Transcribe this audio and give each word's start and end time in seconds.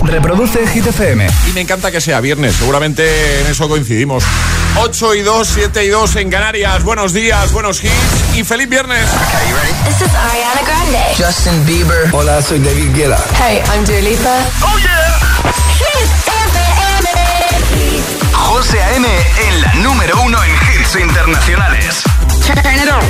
Reproduce 0.00 0.66
Hit 0.68 0.86
FM. 0.86 1.26
Y 1.48 1.52
me 1.52 1.60
encanta 1.60 1.90
que 1.90 2.00
sea 2.00 2.20
viernes, 2.20 2.54
seguramente 2.56 3.40
en 3.40 3.46
eso 3.46 3.68
coincidimos. 3.68 4.24
8 4.76 5.14
y 5.14 5.20
2, 5.22 5.48
7 5.54 5.84
y 5.84 5.88
2 5.88 6.16
en 6.16 6.30
Canarias. 6.30 6.82
Buenos 6.82 7.12
días, 7.12 7.52
buenos 7.52 7.82
hits 7.84 7.92
y 8.34 8.42
feliz 8.44 8.68
viernes. 8.68 9.06
This 9.86 10.00
is 10.00 10.08
Ariana 10.14 10.62
Grande. 10.66 10.98
Justin 11.16 11.64
Bieber. 11.66 12.08
Hola, 12.12 12.42
soy 12.42 12.58
David 12.58 12.92
Guetta. 12.94 13.22
Hey, 13.38 13.62
I'm 13.72 13.84
Dua 13.84 14.00
Lipa. 14.00 14.38
¡Oh, 14.62 14.78
yeah! 14.78 15.20
Hit 15.78 16.10
FM. 16.26 17.08
José 18.32 18.82
A.M. 18.82 19.06
en 19.08 19.60
la 19.60 19.72
número 19.74 20.20
uno 20.22 20.42
en 20.44 20.50
hits 20.50 20.96
internacionales. 20.96 22.02
Turn 22.44 22.74
it 22.74 22.90
on. 22.90 23.02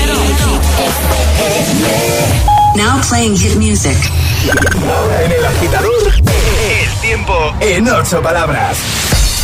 Now 2.77 3.01
playing 3.07 3.37
hit 3.37 3.57
music. 3.57 3.97
En 5.25 5.33
el 5.33 5.45
agitador, 5.45 5.93
el 6.09 7.01
tiempo 7.01 7.35
en 7.61 7.89
ocho 7.89 8.23
palabras. 8.23 8.79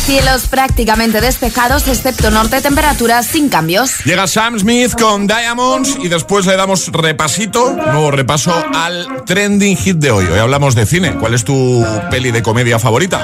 Cielos 0.05 0.47
prácticamente 0.47 1.21
despejados, 1.21 1.87
excepto 1.87 2.31
norte, 2.31 2.59
temperaturas 2.61 3.27
sin 3.27 3.49
cambios. 3.49 4.03
Llega 4.05 4.25
Sam 4.25 4.57
Smith 4.59 4.99
con 4.99 5.27
Diamonds 5.27 5.97
y 6.01 6.07
después 6.07 6.47
le 6.47 6.55
damos 6.55 6.87
repasito, 6.87 7.71
nuevo 7.73 8.09
repaso 8.09 8.51
al 8.73 9.23
trending 9.25 9.77
hit 9.77 9.97
de 9.97 10.09
hoy. 10.09 10.25
Hoy 10.25 10.39
hablamos 10.39 10.73
de 10.73 10.87
cine. 10.87 11.13
¿Cuál 11.19 11.35
es 11.35 11.43
tu 11.43 11.85
peli 12.09 12.31
de 12.31 12.41
comedia 12.41 12.79
favorita? 12.79 13.23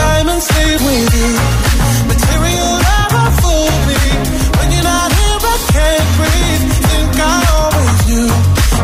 Diamonds 0.00 0.46
leave 0.56 0.82
with 0.88 1.12
you. 1.20 1.32
Material 2.12 2.72
never 2.90 3.24
fool 3.40 3.72
me. 3.88 4.02
When 4.56 4.68
you're 4.72 4.88
not 4.94 5.10
here, 5.18 5.40
I 5.54 5.56
can't 5.74 6.08
breathe. 6.18 6.64
Think 6.88 7.14
I 7.34 7.38
always 7.60 7.98
knew. 8.08 8.28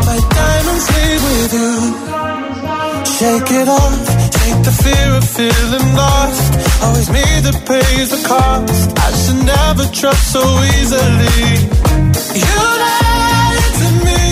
My 0.09 0.19
diamonds 0.39 0.87
leave 0.97 1.23
with 1.29 1.53
you. 1.61 1.73
Shake 3.17 3.51
it 3.61 3.69
off. 3.81 4.03
Take 4.41 4.61
the 4.69 4.75
fear 4.85 5.09
of 5.19 5.25
feeling 5.37 5.89
lost. 6.03 6.47
Always 6.85 7.09
me 7.17 7.25
that 7.47 7.59
pays 7.71 8.09
the 8.15 8.21
cost. 8.29 8.87
I 9.07 9.09
should 9.21 9.43
never 9.57 9.85
trust 10.01 10.25
so 10.37 10.45
easily. 10.77 11.43
You 12.45 12.59
lied 12.85 13.73
to 13.81 13.89
me, 14.07 14.23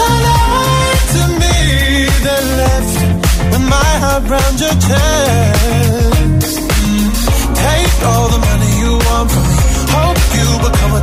lied 0.00 1.02
to 1.16 1.22
me, 1.42 1.56
then 2.26 2.44
left 2.62 2.96
with 3.52 3.64
my 3.76 3.90
heart 4.02 4.24
round 4.28 4.56
your 4.60 4.76
chest. 4.86 5.09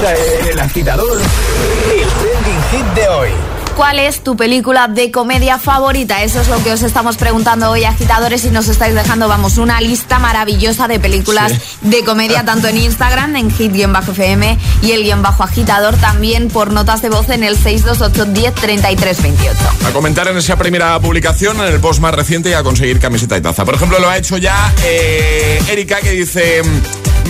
Ahora 0.00 0.14
el 0.50 0.58
agitador, 0.58 1.20
el 1.20 2.08
trending 2.08 2.62
hit 2.70 2.94
de 2.94 3.08
hoy. 3.08 3.28
¿Cuál 3.76 3.98
es 3.98 4.22
tu 4.22 4.36
película 4.36 4.88
de 4.88 5.10
comedia 5.10 5.58
favorita? 5.58 6.22
Eso 6.22 6.40
es 6.40 6.48
lo 6.48 6.62
que 6.62 6.72
os 6.72 6.82
estamos 6.82 7.16
preguntando 7.16 7.70
hoy, 7.70 7.84
agitadores, 7.84 8.44
y 8.44 8.50
nos 8.50 8.68
estáis 8.68 8.94
dejando, 8.94 9.28
vamos, 9.28 9.58
una 9.58 9.80
lista 9.80 10.18
maravillosa 10.18 10.86
de 10.88 11.00
películas 11.00 11.52
de 11.80 12.04
comedia, 12.04 12.44
tanto 12.46 12.68
en 12.68 12.76
Instagram, 12.78 13.36
en 13.36 13.50
hit-fm 13.50 14.58
y 14.82 14.92
el 14.92 15.04
guion 15.04 15.22
bajo 15.22 15.44
agitador, 15.44 15.96
también 15.96 16.48
por 16.48 16.72
notas 16.72 17.00
de 17.00 17.08
voz 17.10 17.28
en 17.30 17.42
el 17.42 17.56
628 17.56 18.32
10 18.32 18.54
33 18.54 19.22
28. 19.22 19.58
A 19.86 19.92
comentar 19.92 20.28
en 20.28 20.36
esa 20.36 20.56
primera 20.56 20.98
publicación, 21.00 21.58
en 21.60 21.72
el 21.72 21.80
post 21.80 22.00
más 22.00 22.14
reciente 22.14 22.50
y 22.50 22.52
a 22.54 22.62
conseguir 22.62 23.00
camiseta 23.00 23.36
y 23.36 23.40
taza. 23.40 23.64
Por 23.64 23.74
ejemplo, 23.74 23.98
lo 23.98 24.08
ha 24.08 24.16
hecho 24.16 24.36
ya 24.36 24.72
eh, 24.84 25.62
Erika 25.68 26.00
que 26.00 26.10
dice... 26.10 26.62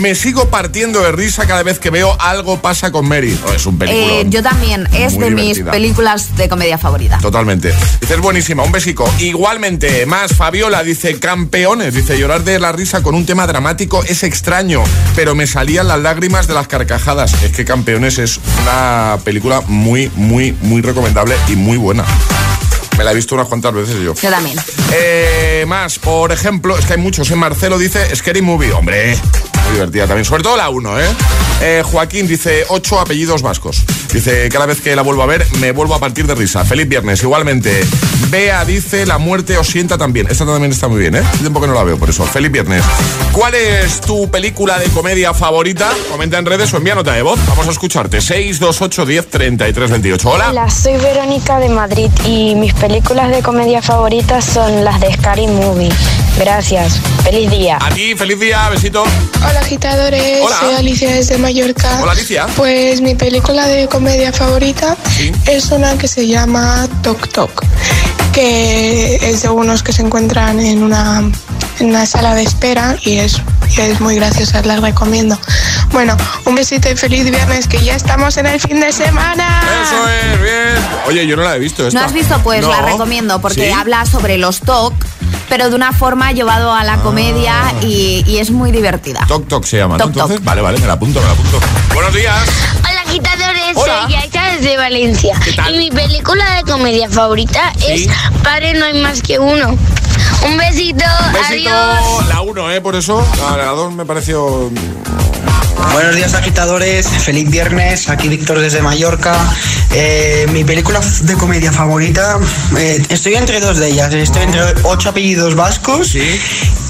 Me 0.01 0.15
sigo 0.15 0.49
partiendo 0.49 1.03
de 1.03 1.13
risa 1.13 1.47
cada 1.47 1.63
vez 1.63 1.79
que 1.79 1.91
veo 1.91 2.17
algo 2.19 2.59
pasa 2.63 2.91
con 2.91 3.07
Mary. 3.07 3.39
Oh, 3.47 3.53
es 3.53 3.67
un 3.67 3.79
película. 3.79 4.15
Eh, 4.15 4.27
yo 4.29 4.43
también, 4.43 4.89
es 4.95 5.19
de 5.19 5.31
mis 5.31 5.61
películas 5.61 6.39
de 6.39 6.49
comedia 6.49 6.79
favorita. 6.79 7.19
Totalmente. 7.19 7.75
Dice, 8.01 8.15
es 8.15 8.21
buenísima, 8.21 8.63
un 8.63 8.73
besico. 8.73 9.13
Igualmente, 9.19 10.07
más 10.07 10.35
Fabiola 10.35 10.83
dice, 10.83 11.21
campeones. 11.21 11.93
Dice, 11.93 12.19
llorar 12.19 12.45
de 12.45 12.59
la 12.59 12.73
risa 12.73 13.03
con 13.03 13.15
un 13.15 13.27
tema 13.27 13.47
dramático 13.47 14.03
es 14.05 14.23
extraño, 14.23 14.83
pero 15.15 15.35
me 15.35 15.47
salían 15.47 15.87
las 15.87 16.01
lágrimas 16.01 16.47
de 16.47 16.55
las 16.55 16.67
carcajadas. 16.67 17.35
Es 17.43 17.53
que 17.53 17.67
Campeones 17.67 18.19
es 18.19 18.41
una 18.63 19.19
película 19.23 19.61
muy, 19.67 20.11
muy, 20.17 20.57
muy 20.63 20.81
recomendable 20.81 21.37
y 21.49 21.57
muy 21.57 21.77
buena. 21.77 22.07
Me 22.99 23.05
la 23.05 23.13
he 23.13 23.15
visto 23.15 23.35
unas 23.35 23.49
cuantas 23.49 23.73
veces 23.73 23.97
yo. 24.03 24.15
Yo 24.15 24.31
también. 24.31 24.59
Eh, 24.93 25.65
más, 25.67 25.99
por 25.99 26.33
ejemplo, 26.33 26.77
es 26.77 26.85
que 26.85 26.95
hay 26.95 26.99
muchos. 26.99 27.31
¿eh? 27.31 27.37
Marcelo 27.37 27.79
dice 27.79 28.15
Scary 28.15 28.43
Movie. 28.43 28.73
Hombre, 28.73 29.17
muy 29.65 29.73
divertida 29.75 30.07
también. 30.07 30.25
Sobre 30.25 30.43
todo 30.43 30.57
la 30.57 30.69
1, 30.69 31.01
¿eh? 31.01 31.07
Eh, 31.63 31.83
Joaquín 31.85 32.27
dice 32.27 32.65
ocho 32.69 32.99
apellidos 33.01 33.43
vascos. 33.43 33.85
Dice, 34.13 34.49
cada 34.49 34.67
vez 34.67 34.81
que 34.81 34.97
la 34.97 35.03
vuelvo 35.03 35.23
a 35.23 35.27
ver, 35.27 35.47
me 35.59 35.73
vuelvo 35.73 35.95
a 35.95 35.99
partir 35.99 36.27
de 36.27 36.35
risa. 36.35 36.65
Feliz 36.65 36.89
viernes. 36.89 37.23
Igualmente, 37.23 37.85
Bea 38.29 38.65
dice, 38.65 39.07
la 39.07 39.19
muerte 39.19 39.57
os 39.59 39.69
sienta 39.69 39.99
también. 39.99 40.27
Esta 40.31 40.45
también 40.47 40.73
está 40.73 40.89
muy 40.89 40.99
bien, 40.99 41.15
¿eh? 41.17 41.23
Hace 41.25 41.39
tiempo 41.41 41.61
que 41.61 41.67
no 41.67 41.75
la 41.75 41.85
veo, 41.85 41.99
por 41.99 42.09
eso. 42.11 42.25
Feliz 42.25 42.51
viernes. 42.51 42.83
¿Cuál 43.33 43.55
es 43.55 44.01
tu 44.01 44.29
película 44.31 44.79
de 44.79 44.87
comedia 44.87 45.33
favorita? 45.35 45.91
Comenta 46.11 46.39
en 46.39 46.47
redes 46.47 46.73
o 46.73 46.79
envía 46.79 46.95
nota 46.95 47.13
de 47.13 47.23
voz. 47.23 47.39
Vamos 47.47 47.69
a 47.69 47.71
escucharte. 47.71 48.21
628 48.21 49.07
10 49.07 49.27
33 49.29 49.91
28. 49.91 50.31
Hola. 50.31 50.51
Hola, 50.51 50.71
soy 50.71 50.97
Verónica 50.97 51.59
de 51.61 51.69
Madrid 51.69 52.11
y 52.25 52.55
mis 52.55 52.75
películas 52.81 53.31
de 53.31 53.43
comedia 53.43 53.83
favoritas 53.83 54.45
son 54.45 54.85
las 54.85 55.01
de 55.01 55.13
Scary 55.15 55.47
Movie. 55.47 55.91
Gracias. 56.39 57.01
Feliz 57.23 57.51
día. 57.51 57.79
A 57.81 57.91
ti, 57.91 58.15
feliz 58.15 58.41
día, 58.41 58.69
besito. 58.71 59.05
Hola 59.47 59.61
agitadores, 59.61 60.39
Hola. 60.43 60.57
soy 60.61 60.75
Alicia 60.75 61.11
desde 61.13 61.37
Mallorca. 61.39 62.01
Hola, 62.03 62.13
Alicia. 62.13 62.47
Pues 62.57 63.01
mi 63.03 63.15
película 63.15 63.67
de 63.67 63.87
comedia 63.89 64.33
favorita 64.33 64.97
Sí. 65.15 65.31
es 65.47 65.71
una 65.71 65.99
que 65.99 66.09
se 66.09 66.27
llama 66.27 66.89
Tok 67.03 67.29
Tok, 67.29 67.63
que 68.33 69.17
es 69.17 69.43
de 69.43 69.49
unos 69.51 69.83
que 69.83 69.93
se 69.93 70.03
encuentran 70.03 70.59
en 70.61 70.83
una, 70.83 71.31
en 71.79 71.89
una 71.91 72.07
sala 72.07 72.35
de 72.35 72.43
espera 72.43 72.97
y 73.03 73.19
es, 73.19 73.41
y 73.77 73.81
es 73.81 74.01
muy 74.01 74.17
graciosa, 74.17 74.63
la 74.63 74.77
recomiendo. 74.77 75.39
Bueno, 75.93 76.17
un 76.45 76.55
besito 76.55 76.91
y 76.91 76.97
feliz 76.97 77.31
viernes, 77.31 77.67
que 77.69 77.81
ya 77.83 77.95
estamos 77.95 78.37
en 78.37 78.47
el 78.47 78.61
fin 78.61 78.81
de 78.81 78.93
semana. 78.93 79.63
Eso 79.83 80.09
es, 80.09 80.41
bien. 80.43 80.85
Oye, 81.07 81.27
yo 81.27 81.37
no 81.37 81.43
la 81.43 81.57
he 81.57 81.59
visto 81.59 81.87
esta. 81.87 81.99
¿No 81.99 82.07
has 82.07 82.13
visto? 82.13 82.39
Pues 82.43 82.63
No. 82.63 82.71
la 82.71 82.83
recomiendo 82.83 83.41
porque 83.41 83.67
¿Sí? 83.67 83.73
habla 83.73 84.05
sobre 84.07 84.39
los 84.39 84.61
TOC, 84.61 84.95
pero 85.49 85.69
de 85.71 85.75
una 85.77 85.93
forma 85.93 86.33
llevado 86.33 86.73
a 86.73 86.85
la 86.85 86.95
Ah. 86.95 87.03
comedia 87.03 87.55
y, 87.83 88.23
y 88.27 88.39
es 88.39 88.51
muy 88.51 88.71
divertida. 88.71 89.25
Tok 89.27 89.49
Tok 89.49 89.65
se 89.65 89.79
llama, 89.79 89.97
¿no? 89.99 90.05
Tok. 90.05 90.13
Entonces, 90.13 90.45
vale, 90.45 90.61
vale, 90.63 90.79
me 90.79 90.87
la 90.87 90.93
apunto, 90.95 91.21
me 91.21 91.27
la 91.27 91.33
apunto. 91.33 91.61
Buenos 91.95 92.15
días. 92.15 92.39
Hola 92.89 93.01
agitadores, 93.07 93.77
Hola. 93.77 94.03
soy 94.05 94.13
Yaisa 94.13 94.43
desde 94.57 94.77
Valencia. 94.77 95.37
¿Qué 95.45 95.53
tal? 95.55 95.75
Y 95.75 95.79
mi 95.79 95.91
película 95.91 96.45
de 96.57 96.63
comedia 96.71 97.09
favorita 97.09 97.73
Sí. 97.79 98.07
es 98.07 98.09
Padre 98.45 98.75
no 98.75 98.85
hay 98.85 98.95
más 99.03 99.23
que 99.23 99.39
uno. 99.41 99.77
Un 100.47 100.57
besito, 100.57 101.05
Besito, 101.33 101.71
adiós. 101.71 102.27
la 102.29 102.41
1, 102.41 102.71
¿eh? 102.73 102.81
Por 102.81 102.97
eso. 102.97 103.25
La 103.57 103.67
2 103.67 103.93
me 103.95 104.05
pareció. 104.05 104.71
Buenos 105.93 106.15
días 106.15 106.35
agitadores, 106.35 107.09
feliz 107.09 107.51
viernes, 107.51 108.09
aquí 108.09 108.29
Víctor 108.29 108.61
desde 108.61 108.81
Mallorca. 108.81 109.35
Eh, 109.93 110.47
mi 110.53 110.63
película 110.63 111.01
de 111.23 111.35
comedia 111.35 111.73
favorita, 111.73 112.39
eh, 112.79 113.03
estoy 113.09 113.35
entre 113.35 113.59
dos 113.61 113.79
de 113.79 113.89
ellas, 113.89 114.13
estoy 114.15 114.43
entre 114.43 114.61
ocho 114.85 115.09
apellidos 115.09 115.57
vascos 115.57 116.09
Sí. 116.09 116.41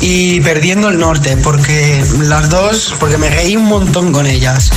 y 0.00 0.40
Perdiendo 0.40 0.88
el 0.88 0.98
Norte, 0.98 1.36
porque 1.42 2.04
las 2.24 2.50
dos, 2.50 2.94
porque 3.00 3.16
me 3.16 3.30
reí 3.30 3.56
un 3.56 3.64
montón 3.66 4.12
con 4.12 4.26
ellas. 4.26 4.70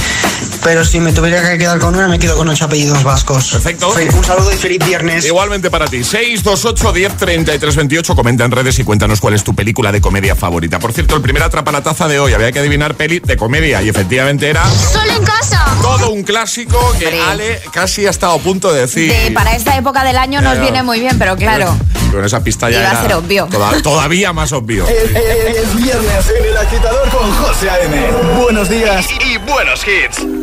Pero 0.64 0.86
si 0.86 1.02
me 1.02 1.12
tuviera 1.12 1.42
que 1.52 1.58
quedar 1.58 1.78
con 1.80 1.94
una, 1.94 2.08
me 2.08 2.20
quedo 2.20 2.38
con 2.38 2.48
ocho 2.48 2.64
apellidos 2.66 3.04
vascos. 3.04 3.50
Perfecto. 3.52 3.92
Fe- 3.92 4.08
Un 4.16 4.24
saludo 4.24 4.50
y 4.54 4.56
feliz 4.56 4.80
viernes. 4.86 5.26
Igualmente 5.26 5.70
para 5.70 5.88
ti. 5.88 6.06
628 6.06 6.94
10 6.94 7.18
33 7.18 7.76
28. 7.76 8.16
Comenta 8.16 8.46
en 8.46 8.52
redes 8.52 8.80
y 8.80 8.86
cuéntanos 8.86 9.20
cuál 9.20 9.34
es 9.34 9.44
tu 9.44 9.54
película 9.54 9.92
de 9.92 10.00
comedia 10.00 10.36
favorita. 10.38 10.80
Por 10.80 10.94
cierto, 10.94 11.18
el 11.18 11.22
primer 11.22 11.44
atrapa 11.44 11.72
la 11.74 11.82
taza 11.84 12.08
de 12.08 12.18
hoy. 12.18 12.32
Había 12.34 12.52
que 12.54 12.60
adivinar 12.60 12.96
peli 12.96 13.20
de 13.20 13.36
comedia 13.36 13.82
y 13.82 13.90
efectivamente 13.90 14.03
era 14.12 14.64
Solo 14.70 15.12
en 15.14 15.24
casa. 15.24 15.66
todo 15.82 16.12
un 16.12 16.24
clásico 16.24 16.78
que 17.00 17.06
Hombre. 17.08 17.22
Ale 17.22 17.62
casi 17.72 18.06
ha 18.06 18.10
estado 18.10 18.34
a 18.34 18.40
punto 18.40 18.72
de 18.74 18.82
decir. 18.82 19.12
De- 19.12 19.32
para 19.32 19.56
esta 19.56 19.78
época 19.78 20.04
del 20.04 20.18
año 20.18 20.42
nos 20.42 20.60
viene 20.60 20.84
muy 20.84 21.00
bien, 21.00 21.18
pero 21.18 21.36
claro. 21.36 21.76
Con 22.12 22.24
esa 22.24 22.44
pista 22.44 22.70
ya 22.70 22.80
Iba 22.82 22.92
a 22.92 23.02
ser 23.02 23.14
obvio. 23.16 23.48
toda- 23.50 23.82
todavía 23.82 24.34
más 24.34 24.52
obvio. 24.52 24.86
Es, 24.88 25.04
es- 25.12 25.58
es 25.58 25.76
viernes 25.76 26.26
en 26.38 26.46
el 26.46 26.58
agitador 26.58 27.10
con 27.10 27.32
José 27.32 27.70
A.M. 27.70 28.12
Buenos 28.40 28.70
días. 28.70 29.08
Y 29.26 29.38
buenos 29.38 29.82
hits. 29.88 30.43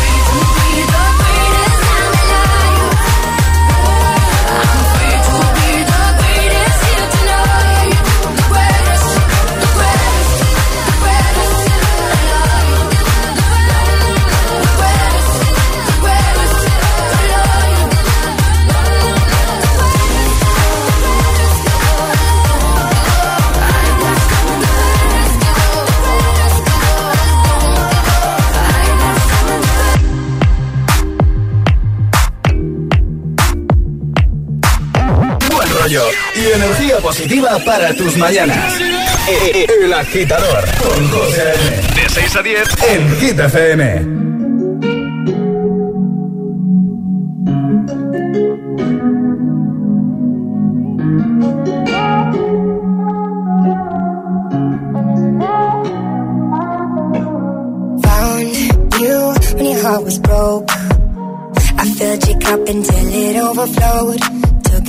positiva 37.21 37.59
para 37.65 37.93
tus 37.93 38.17
mañanas. 38.17 38.73
El 39.83 39.93
agitador 39.93 40.65
con 40.81 41.09
José 41.09 41.53
De 41.95 42.09
6 42.09 42.35
a 42.35 42.41
10 42.41 42.59
en 42.89 43.15
Hit 43.19 43.39
FM. 43.39 44.21
Found 58.03 58.55
you 58.99 59.33
when 59.55 59.65
your 59.65 59.81
heart 59.81 60.03
was 60.03 60.19
broke. 60.19 60.71
I 61.77 61.85
filled 61.97 62.27
your 62.27 62.39
cup 62.39 62.67
until 62.67 63.07
it 63.13 63.35
overflowed. 63.37 64.30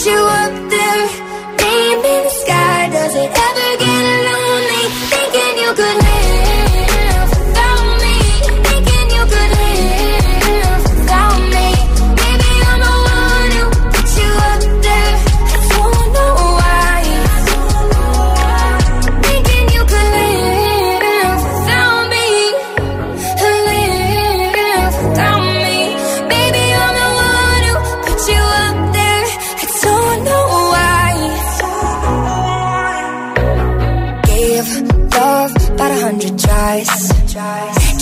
you 0.00 0.16
up 0.16 0.70
there, 0.70 1.06
name 1.60 1.98
in 1.98 2.24
the 2.24 2.30
sky. 2.30 2.88
Does 2.88 3.14
it 3.14 3.30
ever 3.30 3.76
get 3.78 3.91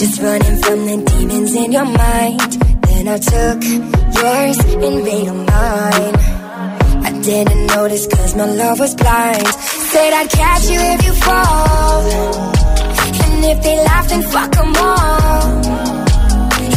just 0.00 0.20
running 0.20 0.56
from 0.62 0.78
the 0.87 0.96
demons 1.10 1.54
in 1.54 1.72
your 1.72 1.84
mind. 1.84 2.40
Then 2.87 3.08
I 3.08 3.18
took 3.18 3.58
yours 4.18 4.58
and 4.87 5.04
made 5.04 5.26
them 5.26 5.40
mine. 5.46 6.14
I 7.08 7.10
didn't 7.22 7.66
notice 7.66 8.06
cause 8.06 8.34
my 8.34 8.46
love 8.46 8.78
was 8.80 8.94
blind. 8.94 9.46
Said 9.92 10.12
I'd 10.12 10.30
catch 10.30 10.64
you 10.72 10.80
if 10.94 11.00
you 11.06 11.12
fall. 11.26 12.02
And 13.25 13.44
if 13.52 13.62
they 13.62 13.76
laugh 13.88 14.08
then 14.08 14.22
fuck 14.22 14.50
them 14.52 14.72
all. 14.76 15.42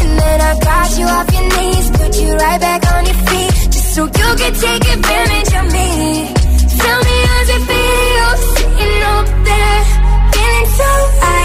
And 0.01 0.11
then 0.21 0.41
I 0.41 0.53
got 0.59 0.89
you 0.99 1.05
off 1.05 1.27
your 1.33 1.47
knees 1.55 1.87
Put 1.91 2.13
you 2.21 2.33
right 2.35 2.59
back 2.59 2.81
on 2.93 3.05
your 3.05 3.19
feet. 3.27 3.53
Just 3.73 3.89
so 3.95 4.03
you 4.05 4.29
could 4.39 4.55
take 4.65 4.85
advantage 4.97 5.51
of 5.59 5.65
me. 5.77 5.89
Tell 6.81 6.99
me 7.07 7.15
how's 7.29 7.49
it 7.55 7.63
feel 7.69 8.31
Sitting 8.55 9.03
up 9.15 9.27
there 9.47 9.83
Feeling 10.33 10.69
so 10.79 10.89
high 11.21 11.42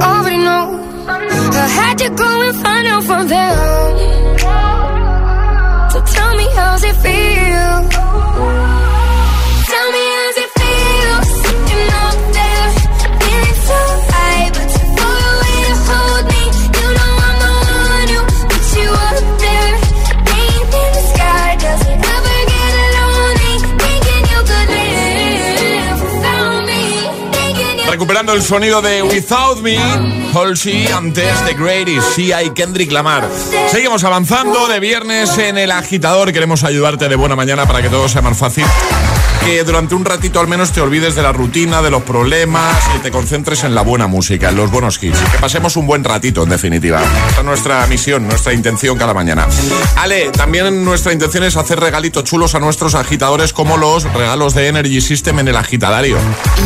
already 0.00 0.38
know. 0.38 0.80
I 1.06 1.68
had 1.68 1.98
to 1.98 2.08
go 2.10 2.42
and 2.48 2.54
find 2.62 2.86
out 2.88 3.04
from 3.04 3.28
them. 3.28 3.83
El 28.34 28.42
sonido 28.42 28.82
de 28.82 29.02
Without 29.02 29.60
Me, 29.60 29.78
Halsey, 30.34 30.88
antes 30.88 31.44
de 31.44 31.54
Greatest, 31.54 32.16
sí 32.16 32.32
hay 32.32 32.50
Kendrick 32.50 32.90
Lamar. 32.90 33.28
Seguimos 33.70 34.02
avanzando 34.02 34.66
de 34.66 34.80
viernes 34.80 35.38
en 35.38 35.56
el 35.56 35.70
agitador. 35.70 36.32
Queremos 36.32 36.64
ayudarte 36.64 37.08
de 37.08 37.14
buena 37.14 37.36
mañana 37.36 37.66
para 37.66 37.80
que 37.80 37.88
todo 37.88 38.08
sea 38.08 38.22
más 38.22 38.36
fácil. 38.36 38.64
Que 39.44 39.62
durante 39.62 39.94
un 39.94 40.06
ratito 40.06 40.40
al 40.40 40.48
menos 40.48 40.72
te 40.72 40.80
olvides 40.80 41.14
de 41.14 41.22
la 41.22 41.30
rutina, 41.30 41.82
de 41.82 41.90
los 41.90 42.02
problemas 42.02 42.82
y 42.96 43.00
te 43.00 43.10
concentres 43.10 43.62
en 43.64 43.74
la 43.74 43.82
buena 43.82 44.06
música, 44.06 44.48
en 44.48 44.56
los 44.56 44.70
buenos 44.70 45.02
hits. 45.02 45.18
Que 45.18 45.38
pasemos 45.38 45.76
un 45.76 45.86
buen 45.86 46.02
ratito, 46.02 46.44
en 46.44 46.48
definitiva. 46.48 47.02
Esta 47.28 47.40
es 47.40 47.44
nuestra 47.44 47.86
misión, 47.86 48.26
nuestra 48.26 48.54
intención 48.54 48.96
cada 48.96 49.12
mañana. 49.12 49.46
Ale, 49.96 50.30
también 50.30 50.82
nuestra 50.82 51.12
intención 51.12 51.44
es 51.44 51.58
hacer 51.58 51.78
regalitos 51.78 52.24
chulos 52.24 52.54
a 52.54 52.58
nuestros 52.58 52.94
agitadores 52.94 53.52
como 53.52 53.76
los 53.76 54.04
regalos 54.14 54.54
de 54.54 54.68
Energy 54.68 55.02
System 55.02 55.38
en 55.40 55.48
el 55.48 55.56
agitadario. 55.56 56.16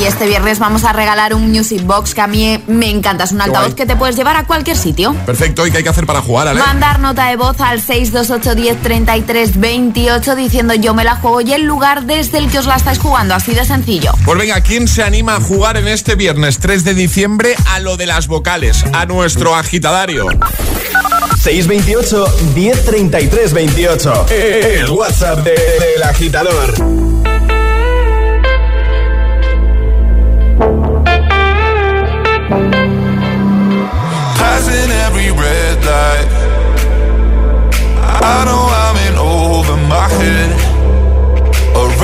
Y 0.00 0.04
este 0.04 0.26
viernes 0.26 0.60
vamos 0.60 0.84
a 0.84 0.92
regalar 0.92 1.34
un 1.34 1.50
Music 1.50 1.82
Box 1.84 2.14
que 2.14 2.20
a 2.20 2.28
mí 2.28 2.62
me 2.68 2.88
encanta. 2.90 3.24
Es 3.24 3.32
un 3.32 3.40
altavoz 3.40 3.74
que 3.74 3.86
te 3.86 3.96
puedes 3.96 4.14
llevar 4.14 4.36
a 4.36 4.44
cualquier 4.44 4.76
sitio. 4.76 5.14
Perfecto, 5.26 5.66
¿y 5.66 5.72
qué 5.72 5.78
hay 5.78 5.82
que 5.82 5.88
hacer 5.88 6.06
para 6.06 6.20
jugar, 6.20 6.46
Ale? 6.46 6.60
Mandar 6.60 7.00
nota 7.00 7.26
de 7.26 7.34
voz 7.34 7.60
al 7.60 7.80
628 7.80 8.54
10 8.54 8.82
33 8.82 9.58
28 9.58 10.36
diciendo 10.36 10.74
yo 10.74 10.94
me 10.94 11.02
la 11.02 11.16
juego 11.16 11.40
y 11.40 11.52
el 11.52 11.64
lugar 11.64 12.04
desde 12.04 12.38
el 12.38 12.48
que 12.48 12.60
os 12.60 12.67
la 12.68 12.76
estáis 12.76 12.98
jugando. 12.98 13.34
Así 13.34 13.54
de 13.54 13.64
sencillo. 13.64 14.12
Pues 14.24 14.38
venga, 14.38 14.60
¿quién 14.60 14.86
se 14.86 15.02
anima 15.02 15.36
a 15.36 15.40
jugar 15.40 15.76
en 15.76 15.88
este 15.88 16.14
viernes 16.14 16.58
3 16.58 16.84
de 16.84 16.94
diciembre 16.94 17.56
a 17.66 17.80
lo 17.80 17.96
de 17.96 18.06
las 18.06 18.26
vocales, 18.28 18.84
a 18.92 19.06
nuestro 19.06 19.54
agitadario? 19.56 20.26
628 21.42 22.26
1033 22.54 23.52
28. 23.52 24.26
El 24.30 24.90
WhatsApp 24.90 25.38
de- 25.44 25.50
del 25.52 26.02
agitador. 26.02 26.74
Passing 34.38 34.90
every 35.06 35.30
red 35.30 35.84
light. 35.84 36.28
I 38.20 38.44
know 38.46 38.64
I'm 38.84 38.96
in 39.08 39.18
over 39.18 39.76
my 39.88 40.08
head. 40.08 40.67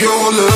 your 0.00 0.32
love. 0.32 0.55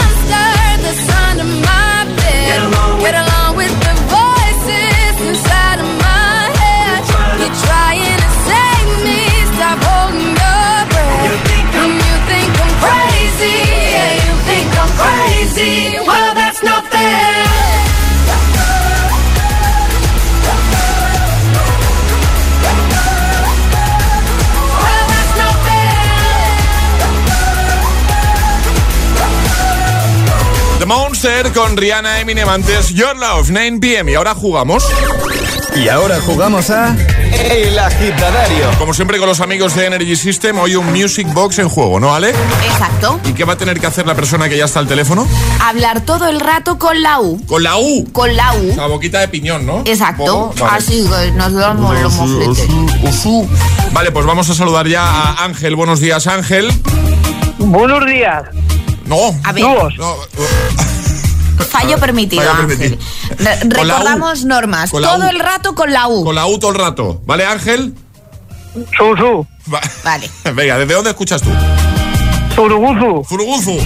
Monster 30.91 31.53
con 31.53 31.77
Rihanna 31.77 32.19
Eminem 32.19 32.49
antes 32.49 32.89
Your 32.89 33.15
Love 33.15 33.49
9 33.49 33.79
pm 33.79 34.11
y 34.11 34.15
ahora 34.15 34.35
jugamos. 34.35 34.83
Y 35.73 35.87
ahora 35.87 36.19
jugamos 36.19 36.69
a 36.69 36.97
El 37.33 37.77
Agitadario. 37.77 38.71
Como 38.77 38.93
siempre 38.93 39.17
con 39.17 39.27
los 39.27 39.39
amigos 39.41 39.75
de 39.75 39.85
Energy 39.85 40.15
System, 40.15 40.59
hoy 40.59 40.75
un 40.75 40.91
Music 40.91 41.27
Box 41.33 41.59
en 41.59 41.69
juego, 41.69 41.99
¿no, 41.99 42.13
Ale? 42.13 42.29
Exacto. 42.29 43.19
¿Y 43.25 43.33
qué 43.33 43.43
va 43.45 43.53
a 43.53 43.57
tener 43.57 43.79
que 43.79 43.87
hacer 43.87 44.05
la 44.05 44.15
persona 44.15 44.49
que 44.49 44.57
ya 44.57 44.65
está 44.65 44.79
al 44.79 44.87
teléfono? 44.87 45.27
Hablar 45.61 46.01
todo 46.01 46.27
el 46.27 46.39
rato 46.39 46.77
con 46.77 47.01
la 47.01 47.19
U. 47.19 47.41
Con 47.45 47.63
la 47.63 47.77
U. 47.77 48.07
Con 48.11 48.35
la 48.35 48.53
U. 48.55 48.73
La 48.75 48.87
boquita 48.87 49.19
de 49.19 49.27
piñón, 49.27 49.65
¿no? 49.65 49.81
Exacto. 49.85 50.53
Vale. 50.59 50.77
Así 50.77 51.07
que 51.07 51.31
nos 51.31 51.53
damos 51.53 51.99
los 51.99 52.13
mofletes. 52.13 52.67
Vale, 53.91 54.11
pues 54.11 54.25
vamos 54.25 54.49
a 54.49 54.55
saludar 54.55 54.87
ya 54.87 55.03
a 55.03 55.43
Ángel. 55.43 55.75
Buenos 55.75 55.99
días, 55.99 56.27
Ángel. 56.27 56.71
Buenos 57.57 58.05
días. 58.05 58.43
No. 59.05 59.17
A 59.43 59.51
ver. 59.51 59.63
No, 59.63 60.15
Fallo 61.65 61.97
permitido, 61.97 62.43
Fallo 62.43 62.63
Ángel. 62.63 62.77
permitido. 62.77 63.05
La. 63.39 63.55
Recordamos 63.63 64.45
normas. 64.45 64.93
La 64.93 65.09
Todo 65.09 65.29
el 65.29 65.39
rato 65.39 65.75
con 65.75 65.91
la 65.91 66.07
U. 66.07 66.23
Con 66.23 66.35
la 66.35 66.45
U 66.47 66.59
todo 66.59 66.71
el 66.71 66.77
rato. 66.77 67.21
¿Vale, 67.25 67.45
Ángel? 67.45 67.93
Su, 68.73 69.15
su. 69.17 69.47
Vale. 70.03 70.29
Venga, 70.53 70.77
¿desde 70.77 70.93
dónde 70.93 71.09
escuchas 71.11 71.41
tú? 71.41 71.49
Zuruguzu. 72.55 73.23
Zuruguzu. 73.27 73.77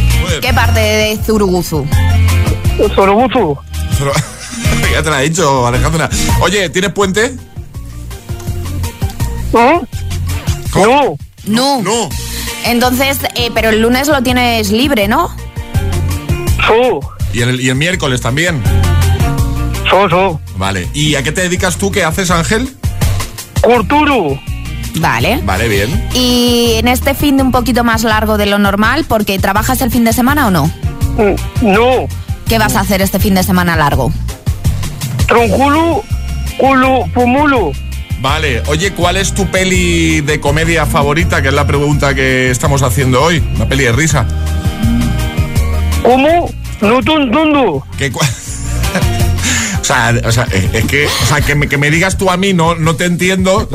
¿Qué 0.41 0.53
parte 0.53 0.79
de 0.79 1.19
Zuruguzu? 1.25 1.85
Zuruguzu. 2.95 3.57
Ya 4.91 5.03
te 5.03 5.09
lo 5.09 5.15
ha 5.15 5.19
dicho, 5.19 5.67
Alejandra. 5.67 6.09
Oye, 6.39 6.69
¿tienes 6.69 6.93
puente? 6.93 7.35
¿Eh? 9.53 9.81
No. 10.73 11.17
No. 11.45 11.81
No. 11.81 12.09
Entonces, 12.65 13.17
eh, 13.35 13.51
pero 13.53 13.69
el 13.69 13.81
lunes 13.81 14.07
lo 14.07 14.21
tienes 14.23 14.71
libre, 14.71 15.07
¿no? 15.09 15.35
Su. 16.65 16.99
Y 17.35 17.41
el, 17.41 17.59
y 17.59 17.67
el 17.67 17.75
miércoles 17.75 18.21
también. 18.21 18.63
Su, 19.89 20.09
su. 20.09 20.39
Vale. 20.55 20.87
¿Y 20.93 21.15
a 21.15 21.23
qué 21.23 21.33
te 21.33 21.41
dedicas 21.41 21.75
tú? 21.77 21.91
¿Qué 21.91 22.05
haces, 22.05 22.31
Ángel? 22.31 22.73
Corturu. 23.61 24.39
Vale. 24.99 25.41
Vale, 25.43 25.67
bien. 25.67 26.09
Y 26.13 26.75
en 26.77 26.87
este 26.87 27.13
fin 27.13 27.35
de 27.35 27.43
un 27.43 27.51
poquito 27.51 27.83
más 27.83 28.03
largo 28.03 28.37
de 28.37 28.45
lo 28.45 28.57
normal, 28.57 29.03
porque 29.05 29.37
trabajas 29.37 29.81
el 29.81 29.91
fin 29.91 30.05
de 30.05 30.13
semana 30.13 30.47
o 30.47 30.51
no? 30.51 30.71
No. 31.61 32.07
¿Qué 32.47 32.57
vas 32.57 32.77
a 32.77 32.79
hacer 32.79 33.01
este 33.01 33.19
fin 33.19 33.35
de 33.35 33.43
semana 33.43 33.75
largo? 33.75 34.13
Tronjulu. 35.27 36.03
Culu. 36.57 37.11
Pumulu. 37.13 37.73
Vale. 38.21 38.63
Oye, 38.67 38.93
¿cuál 38.93 39.17
es 39.17 39.33
tu 39.33 39.45
peli 39.51 40.21
de 40.21 40.39
comedia 40.39 40.85
favorita? 40.85 41.41
Que 41.41 41.49
es 41.49 41.53
la 41.53 41.67
pregunta 41.67 42.15
que 42.15 42.49
estamos 42.49 42.81
haciendo 42.81 43.21
hoy. 43.21 43.43
Una 43.55 43.67
peli 43.67 43.83
de 43.83 43.91
risa. 43.91 44.25
¿Cómo? 46.01 46.49
No 46.81 47.01
tuntundu. 47.01 47.83
¿Qué 47.97 48.11
O 49.85 49.87
sea, 49.87 50.15
o 50.25 50.31
sea, 50.31 50.45
es 50.45 50.73
es 50.73 50.85
que, 50.85 51.05
o 51.05 51.25
sea, 51.27 51.41
que, 51.41 51.53
me, 51.53 51.69
que 51.69 51.77
me 51.77 51.91
digas 51.91 52.17
tú 52.17 52.31
a 52.31 52.37
mí, 52.37 52.53
no, 52.53 52.73
no 52.73 52.95
te 52.95 53.05
entiendo. 53.05 53.69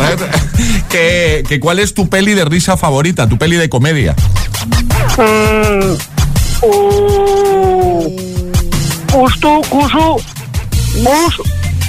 que, 0.91 1.45
que 1.49 1.61
¿Cuál 1.61 1.79
es 1.79 1.95
tu 1.95 2.09
peli 2.09 2.35
de 2.35 2.45
risa 2.45 2.77
favorita? 2.77 3.29
Tu 3.29 3.39
peli 3.39 3.55
de 3.55 3.69
comedia. 3.69 4.17
Mm. 5.17 5.97
Uh. 6.63 8.31
Ustu. 9.15 9.61
Kusu. 9.69 10.21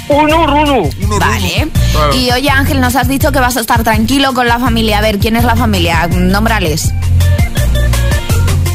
Uno. 0.08 0.46
Runu. 0.46 0.90
Vale. 1.18 1.68
Claro. 1.92 2.14
Y 2.14 2.30
oye, 2.30 2.50
Ángel, 2.50 2.80
nos 2.80 2.94
has 2.94 3.08
dicho 3.08 3.32
que 3.32 3.40
vas 3.40 3.56
a 3.56 3.60
estar 3.60 3.82
tranquilo 3.82 4.34
con 4.34 4.46
la 4.46 4.60
familia. 4.60 4.98
A 4.98 5.00
ver, 5.00 5.18
¿quién 5.18 5.34
es 5.34 5.42
la 5.42 5.56
familia? 5.56 6.06
Nómbrales. 6.06 6.92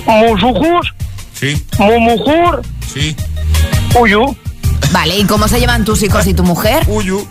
Musujus. 0.06 0.94
Sí, 1.40 1.64
Mumujur, 1.78 2.62
sí. 2.94 3.16
Uyu, 4.00 4.36
Vale, 4.92 5.18
¿y 5.18 5.24
cómo 5.26 5.48
se 5.48 5.60
llevan 5.60 5.84
tus 5.86 6.02
hijos 6.04 6.26
y 6.28 6.34
tu 6.34 6.44
mujer? 6.44 6.84
Uyu. 6.88 7.28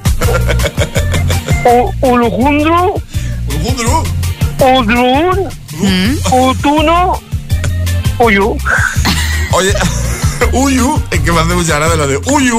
Ulujundru, 2.03 3.01
Ulujundru. 3.49 4.03
Udrun, 4.59 5.51
Utuno, 6.33 7.21
Uyu. 8.19 8.57
Oye, 9.53 9.75
Uyu, 10.53 11.03
es 11.11 11.21
que 11.21 11.33
me 11.33 11.41
hace 11.41 11.55
mucha 11.55 11.77
gracia 11.79 11.97
lo 11.97 12.07
de 12.07 12.17
Uyu. 12.31 12.59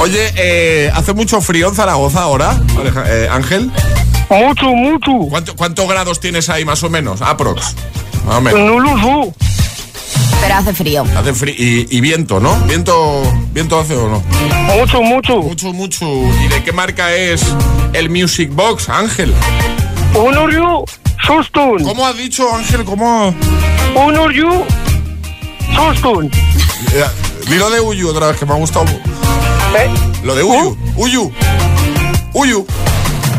Oye, 0.00 0.32
eh, 0.36 0.90
¿hace 0.94 1.12
mucho 1.12 1.40
frío 1.40 1.68
en 1.68 1.74
Zaragoza 1.74 2.22
ahora, 2.22 2.58
Aleja- 2.76 3.04
eh, 3.06 3.28
Ángel? 3.30 3.70
Mucho, 4.30 4.66
mucho. 4.66 5.12
¿Cuánto- 5.30 5.54
¿Cuántos 5.56 5.88
grados 5.88 6.20
tienes 6.20 6.48
ahí 6.48 6.64
más 6.64 6.82
o 6.82 6.90
menos? 6.90 7.22
Aprox. 7.22 7.74
Más 8.26 8.36
o 8.36 8.40
menos. 8.40 8.60
No 8.60 8.80
lo 8.80 9.24
sé. 9.24 9.32
Pero 10.40 10.54
hace 10.54 10.72
frío. 10.72 11.04
Hace 11.16 11.34
frío. 11.34 11.54
Y, 11.56 11.86
y 11.90 12.00
viento, 12.00 12.40
¿no? 12.40 12.54
¿Viento, 12.66 13.22
¿Viento 13.52 13.78
hace 13.78 13.94
o 13.96 14.08
no? 14.08 14.22
Mucho, 14.76 15.02
mucho. 15.02 15.36
Mucho, 15.42 15.72
mucho. 15.72 16.06
¿Y 16.06 16.48
de 16.48 16.62
qué 16.64 16.72
marca 16.72 17.12
es 17.14 17.42
el 17.92 18.08
Music 18.10 18.50
Box, 18.52 18.88
Ángel? 18.88 19.34
Honoryu, 20.14 20.84
Sustun. 21.26 21.82
¿Cómo 21.84 22.06
has 22.06 22.16
dicho, 22.16 22.52
Ángel? 22.54 22.84
¿Cómo? 22.84 23.34
Honoryu, 23.94 24.64
Sustun. 25.74 26.30
Eh, 26.94 27.04
Dilo 27.48 27.70
de 27.70 27.80
Uyu 27.80 28.08
otra 28.08 28.28
vez, 28.28 28.36
que 28.38 28.46
me 28.46 28.52
ha 28.52 28.56
gustado. 28.56 28.86
¿Eh? 28.86 29.90
Lo 30.22 30.34
de 30.34 30.42
Uyu. 30.42 30.76
Uyu. 30.96 31.32
Uyu. 32.34 32.66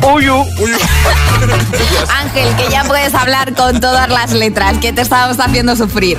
Uyu. 0.01 0.35
Uyu. 0.59 0.75
Ángel, 2.21 2.55
que 2.55 2.69
ya 2.71 2.83
puedes 2.83 3.13
hablar 3.13 3.53
con 3.53 3.79
todas 3.79 4.09
las 4.09 4.31
letras, 4.33 4.77
que 4.77 4.93
te 4.93 5.01
estábamos 5.01 5.39
haciendo 5.39 5.75
sufrir. 5.75 6.17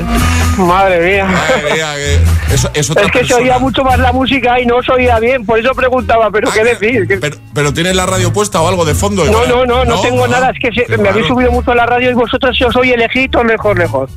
Madre 0.58 1.00
mía. 1.00 1.24
Madre 1.26 1.72
mía, 1.74 1.94
que 1.96 2.54
eso, 2.54 2.70
es 2.74 2.90
otra 2.90 3.04
Es 3.04 3.10
que 3.10 3.18
se 3.20 3.24
persona. 3.28 3.42
oía 3.42 3.58
mucho 3.58 3.82
más 3.84 3.98
la 3.98 4.12
música 4.12 4.60
y 4.60 4.66
no 4.66 4.82
se 4.82 4.92
oía 4.92 5.18
bien, 5.18 5.44
por 5.46 5.58
eso 5.58 5.72
preguntaba, 5.74 6.30
pero 6.30 6.50
¿qué 6.50 6.62
decir? 6.64 7.06
Pero, 7.20 7.36
pero 7.54 7.72
tienes 7.74 7.96
la 7.96 8.06
radio 8.06 8.32
puesta 8.32 8.60
o 8.60 8.68
algo 8.68 8.84
de 8.84 8.94
fondo. 8.94 9.24
No, 9.24 9.46
no, 9.46 9.64
no, 9.64 9.84
no 9.84 10.00
tengo 10.00 10.26
nada, 10.28 10.50
es 10.50 10.58
que 10.60 10.70
se- 10.86 10.96
me 10.98 11.08
habéis 11.08 11.26
subido 11.26 11.50
mucho 11.50 11.72
a 11.72 11.74
la 11.74 11.86
radio 11.86 12.10
y 12.10 12.14
vosotros 12.14 12.56
si 12.56 12.64
os 12.64 12.76
oye 12.76 12.96
lejito, 12.96 13.42
mejor, 13.44 13.78
lejos. 13.78 14.10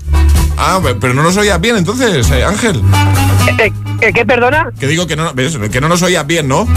Ah, 0.58 0.80
pe- 0.82 0.96
pero 0.96 1.14
no 1.14 1.24
nos 1.24 1.36
oías 1.38 1.60
bien 1.60 1.78
entonces, 1.78 2.30
eh, 2.32 2.44
Ángel. 2.44 2.82
Eh, 3.60 3.72
eh, 4.02 4.14
¿Qué, 4.14 4.26
perdona? 4.26 4.70
Que 4.80 4.88
digo 4.88 5.08
que 5.08 5.16
no, 5.16 5.34
ves, 5.34 5.58
que 5.72 5.82
no 5.82 5.90
nos 5.90 6.02
oías 6.02 6.26
bien, 6.26 6.48
¿no? 6.48 6.68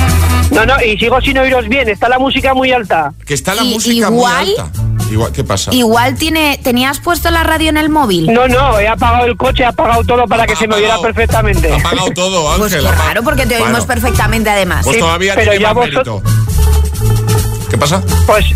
No, 0.51 0.65
no, 0.67 0.75
y 0.83 0.99
sigo 0.99 1.21
sin 1.21 1.39
oíros 1.39 1.69
bien, 1.69 1.89
está 1.89 2.09
la 2.09 2.19
música 2.19 2.55
muy 2.55 2.73
alta. 2.73 3.13
Que 3.27 3.35
está 3.35 3.55
la 3.55 3.65
música 3.65 4.09
igual- 4.09 4.45
muy 4.47 4.55
alta. 4.57 4.71
Igual, 5.11 5.31
¿qué 5.33 5.45
pasa? 5.45 5.73
Igual 5.73 6.17
tiene, 6.17 6.59
tenías 6.65 6.99
puesto 6.99 7.31
la 7.31 7.45
radio 7.45 7.69
en 7.69 7.77
el 7.77 7.89
móvil. 7.91 8.33
No, 8.33 8.49
no, 8.49 8.81
he 8.81 8.89
apagado 8.89 9.25
el 9.27 9.37
coche, 9.37 9.63
he 9.63 9.67
apagado 9.67 10.03
todo 10.05 10.27
para 10.27 10.47
que 10.47 10.57
se 10.57 10.67
me 10.67 10.75
oyera 10.77 10.99
perfectamente. 11.01 11.73
Ha 11.73 11.77
apagado 11.77 12.11
todo, 12.13 12.49
Ángel. 12.53 12.61
Pues 12.61 12.75
ha 12.75 12.79
apagado. 12.81 13.03
claro, 13.05 13.23
porque 13.23 13.47
te 13.47 13.55
oímos 13.57 13.71
Bueno, 13.71 13.87
perfectamente 13.87 14.51
además. 14.51 14.85
Pues 14.85 14.97
Sí, 14.97 15.01
todavía 15.01 15.35
pero 15.37 15.51
tiene 15.53 15.63
ya 15.65 15.75
más 15.75 15.87
vosotros- 15.89 16.23
mérito. 16.25 17.67
¿Qué 17.71 17.79
pasa? 17.79 18.03
Pues 18.27 18.47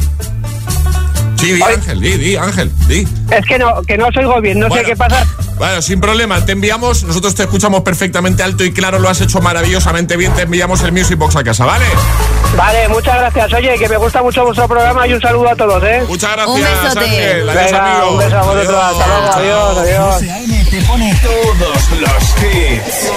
Sí, 1.40 1.53
di. 1.53 1.62
Ángel, 1.62 2.00
di, 2.00 2.16
di, 2.18 2.37
Ángel, 2.37 2.70
di. 2.87 3.07
es 3.31 3.46
que 3.46 3.59
no, 3.59 3.81
que 3.83 3.96
no 3.96 4.07
os 4.09 4.16
oigo 4.16 4.40
bien, 4.40 4.59
no 4.61 4.68
Bueno. 4.68 4.83
sé 4.85 4.90
qué 4.90 4.96
pasa. 4.96 5.24
Bueno, 5.57 5.81
sin 5.83 6.00
problema, 6.00 6.44
te 6.44 6.53
enviamos, 6.53 7.05
nosotros 7.05 7.35
te 7.35 7.42
escuchamos 7.44 7.83
perfectamente 7.83 8.42
alto 8.42 8.64
y 8.64 8.72
claro, 8.72 8.98
lo 8.98 9.09
has 9.09 9.20
hecho 9.20 9.40
maravillosamente 9.40 10.16
bien, 10.16 10.33
te 10.35 10.42
enviamos 10.42 10.83
el 10.83 10.92
Music 10.92 11.16
Box 11.18 11.37
a 11.37 11.44
casa, 11.44 11.64
¿vale? 11.66 11.85
Vale, 12.57 12.88
muchas 12.88 13.14
gracias. 13.16 13.53
Oye, 13.55 13.74
que 13.79 13.88
me 13.88 13.96
gusta 13.96 14.22
mucho 14.22 14.44
vuestro 14.44 14.66
programa 14.68 15.07
y 15.07 15.12
un 15.14 15.20
saludo 15.20 15.50
a 15.50 15.57
todos, 15.57 15.83
¿eh? 15.85 16.03
Muchas 16.09 16.33
gracias, 16.33 16.48
Un 16.57 16.62
besote. 16.62 17.05
Ángel. 17.05 17.48
Adiós, 17.50 17.64
Venga, 17.64 17.92
amigo. 17.92 18.11
un 18.12 18.18
beso 18.18 18.37
a 18.37 18.42
vosotros. 18.42 18.68
Adiós. 18.68 18.85
Hasta 18.90 19.40
luego, 19.42 19.68
adiós, 19.79 19.79
adiós. 19.79 20.22
A.M. 20.22 20.64
te 20.70 20.83
pone 20.83 21.20
todos 21.22 21.90
los 22.00 22.22
hits. 22.42 23.11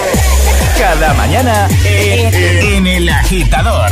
Cada 0.78 1.14
mañana 1.14 1.68
en, 1.86 2.34
en 2.34 2.88
El 2.88 3.10
Agitador. 3.10 3.92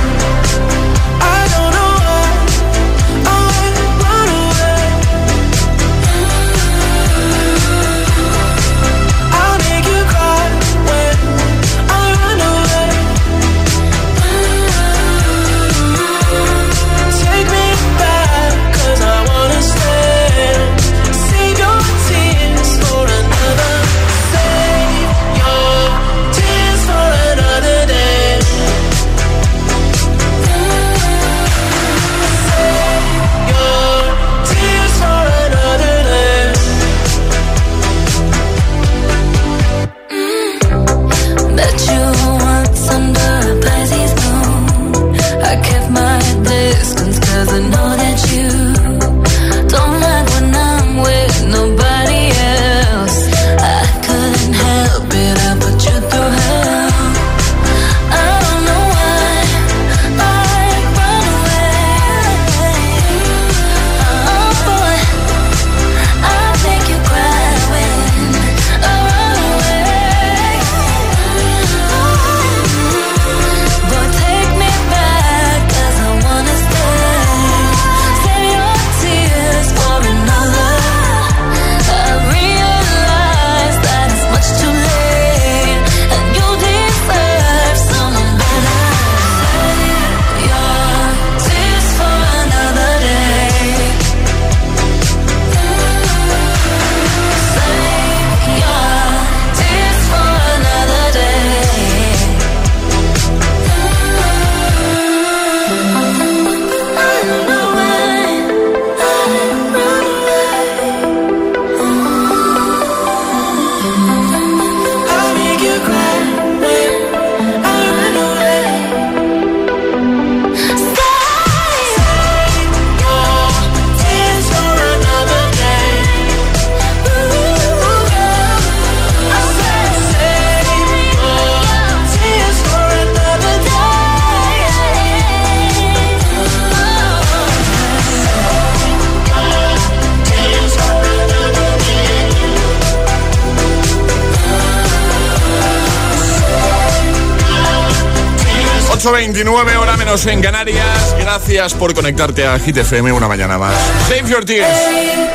8.29, 150.21 150.27
hora 150.27 150.27
menos 150.27 150.27
en 150.27 150.41
Canarias. 150.41 151.15
Gracias 151.19 151.73
por 151.73 151.93
conectarte 151.93 152.45
a 152.45 152.59
Hit 152.59 152.77
FM 152.77 153.11
una 153.11 153.27
mañana 153.27 153.57
más. 153.57 153.73
Save 154.07 154.29
Your 154.29 154.45
Tears. 154.45 154.77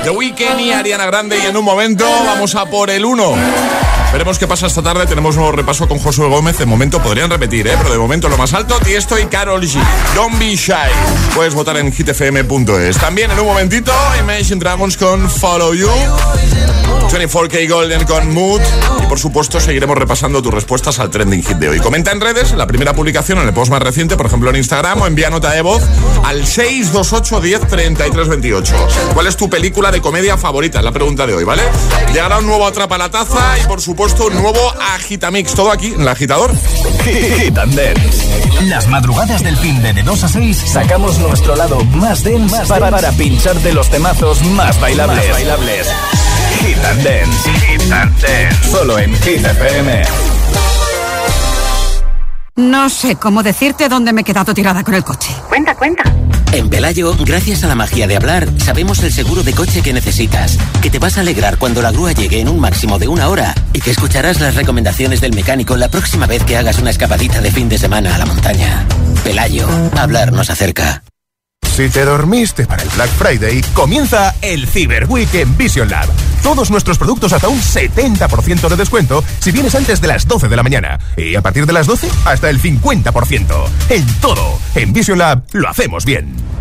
The 0.05 0.11
Weeknd 0.11 0.61
y 0.61 0.73
Ariana 0.73 1.07
Grande. 1.07 1.39
Y 1.39 1.47
en 1.47 1.57
un 1.57 1.65
momento 1.65 2.05
vamos 2.25 2.55
a 2.55 2.67
por 2.67 2.91
el 2.91 3.05
1. 3.05 3.35
Veremos 4.13 4.39
qué 4.39 4.47
pasa 4.47 4.67
esta 4.67 4.83
tarde. 4.83 5.07
Tenemos 5.07 5.35
un 5.37 5.43
nuevo 5.43 5.57
repaso 5.57 5.89
con 5.89 5.99
Josué 5.99 6.29
Gómez. 6.29 6.59
De 6.59 6.67
momento 6.67 7.03
podrían 7.03 7.31
repetir, 7.31 7.67
¿eh? 7.67 7.75
pero 7.79 7.91
de 7.91 7.99
momento 7.99 8.29
lo 8.29 8.37
más 8.37 8.55
alto. 8.55 8.79
Y 8.87 8.95
estoy 8.95 9.27
Carol 9.27 9.63
G. 9.63 9.79
Don't 10.15 10.39
be 10.39 10.55
shy. 10.57 10.75
Puedes 11.35 11.55
votar 11.55 11.77
en 11.79 11.93
hitfm.es. 11.93 12.99
También 12.99 13.31
en 13.31 13.39
un 13.39 13.47
momentito, 13.47 13.93
Imagine 14.21 14.61
Dragons 14.61 14.97
con 14.97 15.29
Follow 15.29 15.75
You. 15.75 15.91
24K 17.01 17.69
Golden 17.69 18.05
con 18.05 18.33
Mood. 18.33 18.61
Y 19.03 19.07
por 19.07 19.19
supuesto, 19.19 19.61
seguiremos 19.61 19.97
repasando 19.97 20.43
tus 20.43 20.53
respuestas 20.53 20.99
al 20.99 21.11
trending 21.11 21.43
hit 21.43 21.57
de 21.57 21.69
hoy. 21.69 21.81
Comenta 21.81 22.13
en 22.13 22.21
redes, 22.21 22.53
en 22.53 22.59
la 22.59 22.67
primera 22.67 22.95
publicación, 22.95 23.39
en 23.39 23.49
el 23.49 23.55
post 23.55 23.71
más 23.71 23.83
reciente, 23.83 24.17
por 24.17 24.27
ejemplo 24.27 24.51
en 24.51 24.57
Instagram, 24.57 25.03
o 25.03 25.07
envía 25.07 25.31
nota 25.31 25.51
de 25.53 25.63
voz 25.63 25.83
al 26.25 26.47
628 26.47 27.41
10 27.41 27.67
33 27.69 28.29
28. 28.29 28.75
¿Cuál 29.15 29.27
es 29.27 29.37
tu 29.37 29.49
película 29.49 29.91
de 29.91 30.01
comedia 30.01 30.37
favorita? 30.37 30.79
Es 30.79 30.85
la 30.85 30.93
pregunta 30.93 31.27
de 31.27 31.35
hoy, 31.35 31.45
¿vale? 31.45 31.63
Llegará 32.13 32.39
un 32.39 32.47
nuevo 32.47 32.67
Atrapa 32.67 32.99
la 32.99 33.11
Taza 33.11 33.59
y 33.63 33.67
por 33.67 33.81
supuesto 33.81 34.27
un 34.27 34.35
nuevo 34.35 34.61
Agitamix. 34.95 35.55
Todo 35.55 35.71
aquí 35.71 35.89
en 35.89 36.03
el 36.03 36.09
agitador. 36.09 36.53
Las 38.65 38.89
madrugadas 38.89 39.43
del 39.43 39.57
fin 39.59 39.83
de, 39.83 39.93
de 39.93 40.03
2 40.03 40.25
a 40.25 40.29
6 40.29 40.63
sacamos 40.67 41.19
nuestro 41.19 41.57
lado 41.57 41.83
más 41.85 42.23
dense 42.23 42.65
para, 42.67 42.91
para 42.91 43.13
pincharte 43.13 43.73
los 43.73 43.89
temazos 43.91 44.43
más 44.43 44.81
bailables. 44.81 45.19
Más 45.19 45.31
bailables. 45.31 45.89
Hit 46.67 46.85
and 46.85 47.05
Dance. 47.05 47.51
Hit 47.67 47.93
and 47.93 48.21
Dance. 48.21 48.71
Solo 48.71 48.99
en 48.99 49.15
Hit 49.23 49.45
FM. 49.45 50.03
No 52.57 52.89
sé 52.89 53.17
cómo 53.17 53.43
decirte 53.43 53.89
dónde 53.89 54.13
me 54.13 54.23
he 54.23 54.25
quedado 54.25 54.53
tirada 54.53 54.83
con 54.83 54.95
el 54.95 55.05
coche. 55.05 55.31
Cuenta, 55.49 55.77
cuenta. 55.77 56.03
En 56.53 56.69
Pelayo, 56.69 57.15
gracias 57.21 57.63
a 57.63 57.69
la 57.69 57.75
magia 57.75 58.07
de 58.07 58.17
hablar, 58.17 58.49
sabemos 58.59 59.03
el 59.03 59.13
seguro 59.13 59.43
de 59.43 59.53
coche 59.53 59.83
que 59.83 59.93
necesitas, 59.93 60.59
que 60.81 60.91
te 60.91 60.99
vas 60.99 61.19
a 61.19 61.21
alegrar 61.21 61.59
cuando 61.59 61.83
la 61.83 61.93
grúa 61.93 62.13
llegue 62.13 62.41
en 62.41 62.49
un 62.49 62.59
máximo 62.59 62.99
de 62.99 63.09
una 63.09 63.29
hora 63.29 63.55
y 63.73 63.81
que 63.81 63.91
escucharás 63.91 64.41
las 64.41 64.55
recomendaciones 64.55 65.21
del 65.21 65.35
mecánico 65.35 65.77
la 65.77 65.89
próxima 65.89 66.27
vez 66.27 66.43
que 66.45 66.57
hagas 66.57 66.79
una 66.79 66.91
escapadita 66.91 67.43
de 67.43 67.51
fin 67.51 67.69
de 67.69 67.79
semana 67.79 68.15
a 68.15 68.19
la 68.19 68.27
montaña. 68.27 68.87
Pelayo, 69.23 69.69
hablar 69.97 70.33
nos 70.33 70.49
acerca. 70.49 71.03
Si 71.77 71.91
te 71.91 72.07
dormiste 72.07 72.65
para 72.65 72.83
el 72.83 72.89
Black 72.89 73.11
Friday, 73.11 73.61
comienza 73.75 74.35
el 74.41 74.67
Cyber 74.67 75.05
Week 75.11 75.29
en 75.35 75.59
Vision 75.59 75.91
Lab. 75.91 76.09
Todos 76.43 76.71
nuestros 76.71 76.97
productos 76.97 77.35
hasta 77.35 77.49
un 77.49 77.61
70% 77.61 78.67
de 78.71 78.77
descuento 78.77 79.23
si 79.41 79.53
vienes 79.53 79.75
antes 79.75 80.01
de 80.01 80.09
las 80.09 80.27
12 80.27 80.49
de 80.49 80.57
la 80.57 80.63
mañana. 80.63 80.99
Y 81.19 81.35
a 81.35 81.43
partir 81.43 81.67
de 81.67 81.75
las 81.75 81.87
12, 81.87 82.09
hasta 82.25 82.49
el 82.49 82.63
50%. 82.63 83.69
En 83.91 84.07
todo. 84.23 84.59
En 84.75 84.95
Vision 84.95 85.19
Lab 85.19 85.43
lo 85.53 85.69
hacemos 85.69 86.07
bien. 86.07 86.56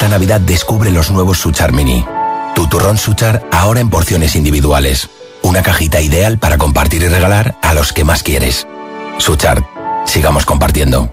Esta 0.00 0.08
Navidad 0.08 0.40
descubre 0.40 0.90
los 0.90 1.10
nuevos 1.10 1.36
Suchar 1.36 1.72
Mini. 1.72 2.06
Tu 2.54 2.66
turrón 2.68 2.96
Suchar 2.96 3.46
ahora 3.52 3.80
en 3.80 3.90
porciones 3.90 4.34
individuales. 4.34 5.10
Una 5.42 5.62
cajita 5.62 6.00
ideal 6.00 6.38
para 6.38 6.56
compartir 6.56 7.02
y 7.02 7.08
regalar 7.08 7.58
a 7.60 7.74
los 7.74 7.92
que 7.92 8.02
más 8.02 8.22
quieres. 8.22 8.66
Suchar, 9.18 9.62
sigamos 10.06 10.46
compartiendo. 10.46 11.12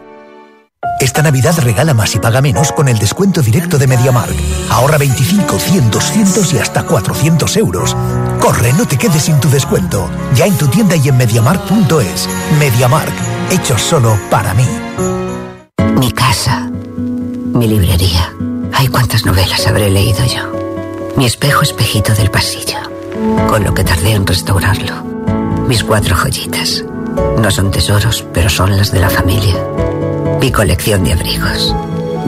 Esta 1.01 1.21
Navidad 1.21 1.59
regala 1.59 1.93
más 1.93 2.15
y 2.15 2.19
paga 2.19 2.41
menos 2.41 2.71
con 2.71 2.87
el 2.87 2.97
descuento 2.97 3.41
directo 3.41 3.77
de 3.77 3.87
MediaMark. 3.87 4.33
Ahorra 4.69 4.97
25, 4.97 5.59
100, 5.59 5.91
200 5.91 6.53
y 6.53 6.59
hasta 6.59 6.83
400 6.83 7.57
euros. 7.57 7.93
Corre, 8.39 8.71
no 8.71 8.87
te 8.87 8.97
quedes 8.97 9.23
sin 9.23 9.37
tu 9.41 9.49
descuento. 9.49 10.09
Ya 10.33 10.45
en 10.45 10.57
tu 10.57 10.67
tienda 10.69 10.95
y 10.95 11.09
en 11.09 11.17
MediaMark.es. 11.17 12.29
MediaMark, 12.57 13.13
hecho 13.51 13.77
solo 13.77 14.17
para 14.29 14.53
mí. 14.53 14.67
Mi 15.99 16.13
casa, 16.13 16.71
mi 17.51 17.67
librería. 17.67 18.31
Ay, 18.79 18.89
cuántas 18.89 19.25
novelas 19.25 19.65
habré 19.65 19.89
leído 19.89 20.23
yo. 20.25 20.51
Mi 21.15 21.25
espejo 21.25 21.63
espejito 21.63 22.13
del 22.13 22.29
pasillo, 22.29 22.77
con 23.49 23.63
lo 23.63 23.73
que 23.73 23.83
tardé 23.83 24.11
en 24.11 24.27
restaurarlo. 24.27 25.03
Mis 25.67 25.83
cuatro 25.83 26.15
joyitas. 26.15 26.85
No 27.39 27.49
son 27.49 27.71
tesoros, 27.71 28.23
pero 28.31 28.51
son 28.51 28.77
las 28.77 28.91
de 28.91 28.99
la 28.99 29.09
familia. 29.09 29.55
Mi 30.39 30.51
colección 30.51 31.03
de 31.03 31.13
abrigos, 31.13 31.73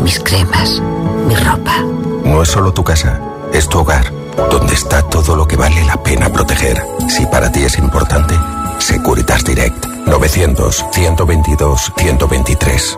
mis 0.02 0.20
cremas, 0.20 0.82
mi 1.28 1.36
ropa. 1.36 1.84
No 2.24 2.42
es 2.42 2.50
solo 2.50 2.74
tu 2.74 2.84
casa, 2.84 3.22
es 3.54 3.70
tu 3.70 3.82
hogar, 3.82 4.12
donde 4.50 4.74
está 4.74 5.04
todo 5.04 5.36
lo 5.36 5.48
que 5.48 5.56
vale 5.56 5.86
la 5.86 6.02
pena 6.02 6.34
proteger. 6.34 6.82
Si 7.10 7.28
para 7.28 7.52
ti 7.52 7.62
es 7.62 7.78
importante, 7.78 8.36
Securitas 8.80 9.44
Direct 9.44 9.86
900 9.86 10.86
122 10.92 11.94
123. 11.96 12.98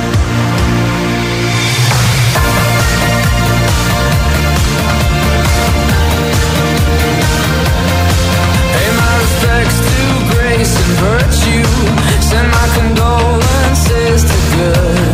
grace 10.61 10.77
and 10.77 10.93
virtue. 10.99 11.63
Send 12.21 12.47
my 12.51 12.67
condolences 12.77 14.23
to 14.23 14.37
good. 14.55 15.10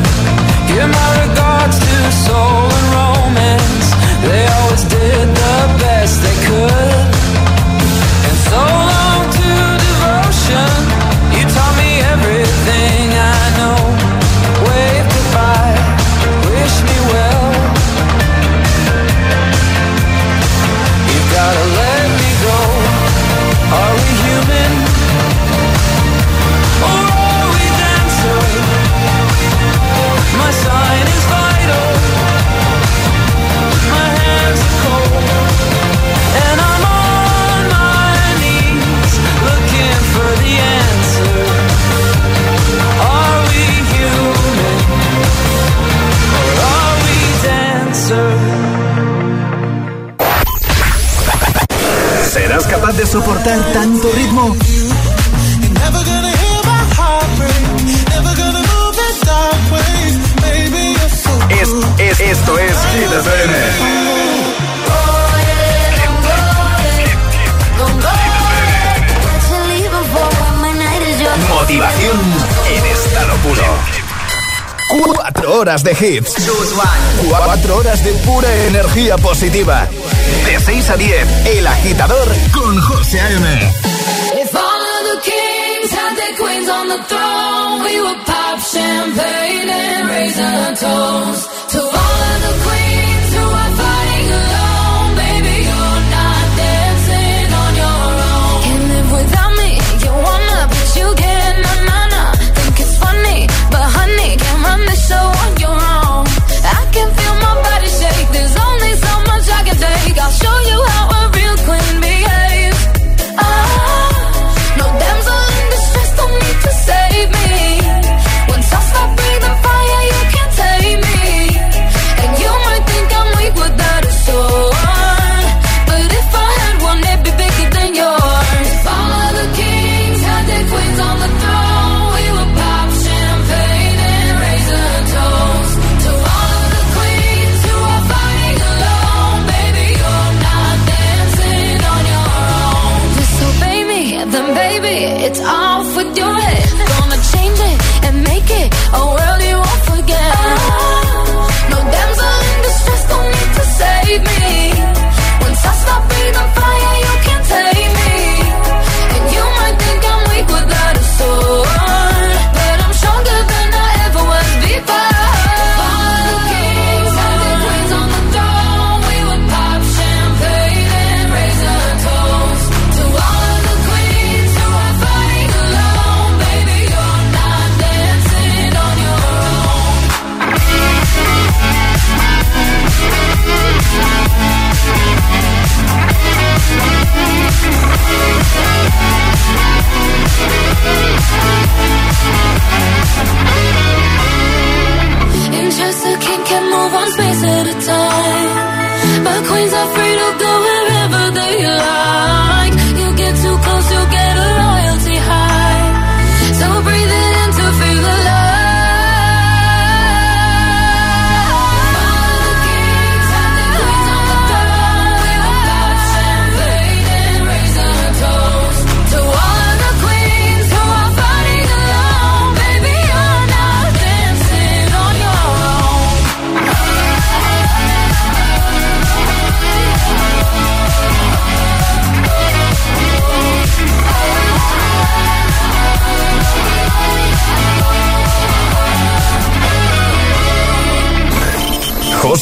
De 75.83 75.91
hits. 75.91 76.35
Cuatro 77.27 77.77
horas 77.77 78.03
de 78.03 78.11
pura 78.25 78.53
energía 78.65 79.17
positiva. 79.17 79.87
De 80.45 80.59
6 80.59 80.89
a 80.89 80.97
10, 80.97 81.27
El 81.45 81.67
Agitador 81.67 82.27
con 82.51 82.79
José 82.81 83.19
A.M. 83.19 83.73
If 84.41 84.55
all 84.55 84.61
of 84.61 85.03
the 85.11 85.21
kings 85.29 85.91
had 85.91 86.15
their 86.15 86.35
queens 86.37 86.69
on 86.69 86.87
the 86.89 87.03
throne, 87.07 87.83
we 87.83 88.01
would 88.01 88.25
pop 88.25 88.59
champagne 88.59 89.69
and 89.69 90.09
raise 90.09 90.79
toast 90.79 91.56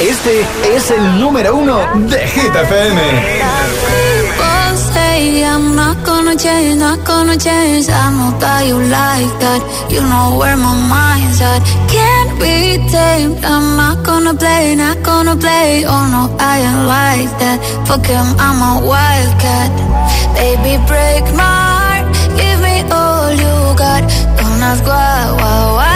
Este 0.00 0.46
es 0.74 0.90
el 0.90 1.20
número 1.20 1.56
uno 1.56 1.78
de 2.08 2.18
Hit 2.26 2.54
FM. 2.54 3.00
Say 4.92 5.42
I'm 5.42 5.74
not 5.74 5.96
gonna 6.04 6.36
change, 6.36 6.76
not 6.78 7.04
gonna 7.06 7.36
change. 7.36 7.88
I 7.88 8.10
know 8.12 8.38
that 8.38 8.66
you 8.66 8.78
like 8.78 9.32
that. 9.40 9.60
You 9.90 10.02
know 10.02 10.38
where 10.38 10.56
my 10.56 10.74
mind's 10.88 11.40
at. 11.40 11.62
Can't 11.88 12.32
be 12.38 12.78
tamed. 12.90 13.44
I'm 13.44 13.76
not 13.76 14.04
gonna 14.04 14.34
play, 14.34 14.74
not 14.76 15.02
gonna 15.02 15.36
play. 15.36 15.84
Oh 15.86 16.04
no, 16.14 16.36
I 16.38 16.58
ain't 16.68 16.84
like 16.86 17.32
that. 17.40 17.58
Fuck 17.86 18.06
him, 18.06 18.26
I'm 18.38 18.60
a 18.60 18.86
wildcat. 18.86 19.70
Baby, 20.36 20.76
break 20.86 21.24
my 21.34 21.56
heart. 21.72 22.06
Give 22.36 22.60
me 22.60 22.76
all 22.92 23.32
you 23.32 23.54
got. 23.76 24.02
Don't 24.36 24.62
ask 24.70 24.84
why, 24.84 25.32
why, 25.40 25.72
why. 25.78 25.95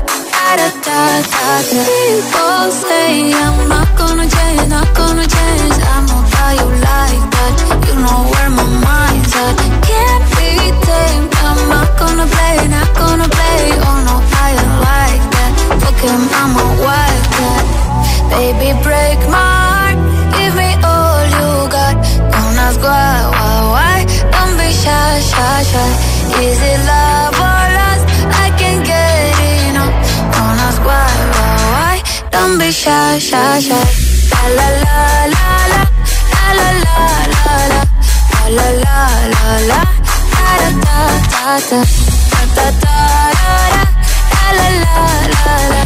Da 0.51 0.57
da 0.57 0.69
da 0.85 1.21
da. 1.31 1.83
People 1.87 2.71
say 2.83 3.31
I'm 3.31 3.69
not 3.69 3.87
gonna 3.97 4.27
change, 4.27 4.67
not 4.67 4.89
gonna 4.93 5.25
change. 5.25 5.75
I 5.93 5.97
know 6.07 6.21
how 6.35 6.51
you 6.59 6.67
like 6.89 7.23
that. 7.35 7.53
You 7.87 7.95
know 8.03 8.19
where 8.31 8.49
my 8.59 8.67
mind's 8.83 9.33
at. 9.43 9.55
Can't 9.87 10.25
be 10.35 10.51
tamed. 10.87 11.31
I'm 11.47 11.59
not 11.71 11.89
gonna 11.97 12.27
play, 12.35 12.67
not 12.67 12.89
gonna 12.99 13.29
play. 13.37 13.59
Oh 13.87 13.97
no, 14.07 14.15
I 14.43 14.47
ain't 14.59 14.75
like 14.91 15.23
that. 15.35 15.51
Fuck 15.81 15.99
him, 16.03 16.21
I'm 16.39 16.51
a 16.63 16.67
wildcat. 16.83 17.65
Baby, 18.35 18.69
break 18.83 19.19
my 19.31 19.51
heart. 19.63 19.99
Give 20.35 20.53
me 20.59 20.69
all 20.83 21.21
you 21.37 21.49
got. 21.75 21.95
Don't 22.33 22.57
ask 22.67 22.79
why, 22.83 23.15
why, 23.35 23.55
why. 23.73 23.97
Don't 24.35 24.53
be 24.59 24.67
shy, 24.83 25.11
shy, 25.31 25.63
shy. 25.71 25.89
Is 26.43 26.59
it 26.71 26.79
love 26.91 27.30
shy, 32.71 33.19
shy, 33.19 33.59
shy. 33.59 33.85
La 34.31 34.43
la 34.57 34.67
la 34.81 34.99
la 35.33 35.45
la, 35.71 35.81
la 36.57 36.67
la 36.67 36.69
la 36.85 37.05
la 37.33 37.55
la, 37.71 37.81
la 38.57 38.67
la 38.83 38.99
la 39.33 39.53
la, 39.69 39.81
da 40.31 40.53
da 40.61 40.69
da 40.83 40.97
da 41.31 41.59
da, 41.69 41.79
da 42.31 42.41
da 42.55 42.67
da 42.83 42.97
da, 43.39 43.53
la 44.57 44.67
la 44.67 44.83
la 44.83 45.05
la 45.33 45.55
la, 45.71 45.83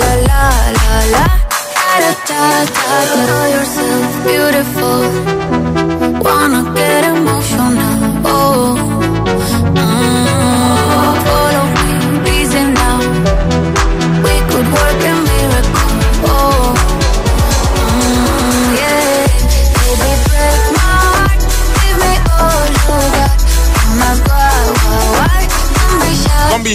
la 0.00 0.12
la 0.28 0.42
la 0.78 0.96
la, 1.14 1.24
da 2.00 2.10
da 2.28 2.42
da 2.74 2.90
da. 3.12 3.20
Know 3.26 3.44
yourself 3.54 4.08
beautiful, 4.24 5.00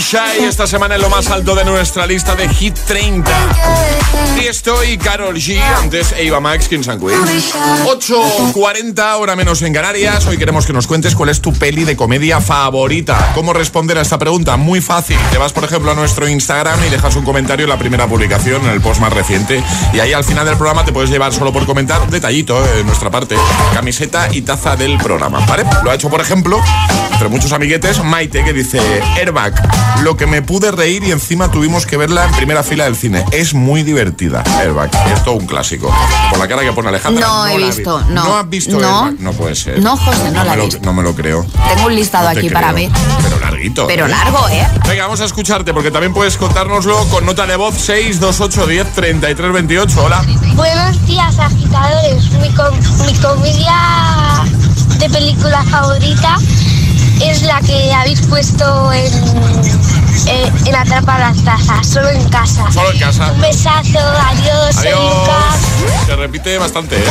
shy. 0.09 0.43
Esta 0.43 0.65
semana 0.65 0.95
en 0.95 1.01
lo 1.01 1.09
más 1.09 1.29
alto 1.29 1.53
de 1.53 1.63
nuestra 1.63 2.07
lista 2.07 2.35
de 2.35 2.49
Hit 2.49 2.73
30. 2.87 3.31
Y 4.41 4.47
estoy 4.47 4.97
Carol 4.97 5.35
G, 5.35 5.61
antes 5.77 6.15
Eva 6.17 6.39
Max, 6.39 6.67
Kings 6.67 6.87
and 6.87 6.99
Queens. 6.99 7.53
8.40, 7.85 9.19
hora 9.19 9.35
menos 9.35 9.61
en 9.61 9.71
Canarias. 9.71 10.25
Hoy 10.25 10.37
queremos 10.37 10.65
que 10.65 10.73
nos 10.73 10.87
cuentes 10.87 11.13
cuál 11.13 11.29
es 11.29 11.41
tu 11.41 11.53
peli 11.53 11.83
de 11.83 11.95
comedia 11.95 12.41
favorita. 12.41 13.33
¿Cómo 13.35 13.53
responder 13.53 13.99
a 13.99 14.01
esta 14.01 14.17
pregunta? 14.17 14.57
Muy 14.57 14.81
fácil. 14.81 15.17
Te 15.31 15.37
vas, 15.37 15.53
por 15.53 15.63
ejemplo, 15.63 15.91
a 15.91 15.95
nuestro 15.95 16.27
Instagram 16.27 16.83
y 16.85 16.89
dejas 16.89 17.15
un 17.15 17.23
comentario 17.23 17.65
en 17.65 17.69
la 17.69 17.77
primera 17.77 18.07
publicación, 18.07 18.63
en 18.65 18.71
el 18.71 18.81
post 18.81 19.01
más 19.01 19.13
reciente. 19.13 19.63
Y 19.93 19.99
ahí 19.99 20.13
al 20.13 20.23
final 20.23 20.45
del 20.45 20.57
programa 20.57 20.83
te 20.85 20.91
puedes 20.91 21.11
llevar 21.11 21.33
solo 21.33 21.53
por 21.53 21.67
comentar 21.67 22.09
detallito 22.09 22.65
eh, 22.65 22.77
de 22.77 22.83
nuestra 22.83 23.11
parte. 23.11 23.35
Camiseta 23.75 24.29
y 24.33 24.41
taza 24.41 24.75
del 24.75 24.97
programa, 24.97 25.45
¿vale? 25.45 25.65
Lo 25.83 25.91
ha 25.91 25.95
hecho, 25.95 26.09
por 26.09 26.21
ejemplo, 26.21 26.59
entre 27.11 27.27
muchos 27.27 27.51
amiguetes, 27.51 28.03
Maite, 28.03 28.43
que 28.43 28.53
dice, 28.53 28.79
Airbag, 29.17 29.53
lo 30.03 30.15
que 30.17 30.25
me 30.27 30.41
pude 30.41 30.71
reír 30.71 31.03
y 31.03 31.11
encima 31.11 31.51
tuvimos 31.51 31.85
que 31.85 31.97
verla 31.97 32.25
en 32.25 32.31
primera 32.33 32.63
fila 32.63 32.85
del 32.85 32.95
cine. 32.95 33.25
Es 33.31 33.53
muy 33.53 33.83
divertida, 33.83 34.43
Airbag. 34.57 34.89
Es 35.13 35.23
todo 35.23 35.35
un 35.35 35.45
clásico. 35.45 35.93
Por 36.29 36.39
la 36.39 36.47
cara 36.47 36.61
que 36.61 36.71
pone 36.71 36.87
Alejandra. 36.89 37.25
No 37.27 37.47
he 37.47 37.59
la 37.59 37.65
visto, 37.67 37.99
vi- 38.07 38.13
no. 38.13 38.23
¿No 38.23 38.37
has 38.37 38.49
visto 38.49 38.79
No. 38.79 38.87
Airbag? 39.05 39.19
No 39.19 39.33
puede 39.33 39.55
ser. 39.55 39.79
No, 39.81 39.97
José, 39.97 40.31
no 40.31 40.43
la 40.43 40.55
me 40.55 40.61
he 40.61 40.65
visto. 40.65 40.79
no 40.83 40.93
me 40.93 41.03
lo 41.03 41.13
creo. 41.13 41.45
Tengo 41.73 41.87
un 41.87 41.95
listado 41.95 42.25
No 42.31 42.37
aquí 42.39 42.49
para 42.49 42.71
ver. 42.71 42.89
Pero 43.23 43.39
larguito. 43.39 43.87
Pero 43.87 44.05
¿eh? 44.05 44.09
largo, 44.09 44.47
¿eh? 44.49 44.67
Venga, 44.87 45.03
vamos 45.03 45.19
a 45.21 45.25
escucharte 45.25 45.73
porque 45.73 45.91
también 45.91 46.13
puedes 46.13 46.37
contárnoslo 46.37 46.97
con 47.09 47.25
nota 47.25 47.45
de 47.45 47.55
voz 47.57 47.75
628 47.75 48.67
10 48.67 48.93
33 48.93 49.51
28. 49.53 50.03
Hola. 50.03 50.23
Buenos 50.55 51.05
días, 51.05 51.37
agitadores. 51.37 52.31
Mi, 52.41 52.49
com- 52.53 53.05
mi 53.05 53.13
comedia 53.15 54.45
de 54.97 55.09
película 55.09 55.63
favorita 55.65 56.37
es 57.21 57.43
la 57.43 57.59
que 57.61 57.93
habéis 57.93 58.21
puesto 58.21 58.91
en, 58.93 59.98
eh, 60.27 60.51
en 60.65 60.75
Atrapa 60.75 61.19
las 61.19 61.43
Tazas, 61.43 61.87
solo 61.87 62.09
en 62.09 62.27
casa. 62.29 62.71
Solo 62.71 62.91
en 62.91 62.99
casa. 62.99 63.31
Un 63.31 63.41
besazo, 63.41 63.99
adiós, 63.99 64.75
soy 64.75 64.87
Adiós. 64.87 65.17
Lucas. 65.19 66.05
Se 66.05 66.15
repite 66.15 66.57
bastante, 66.57 66.97
¿eh? 66.97 67.03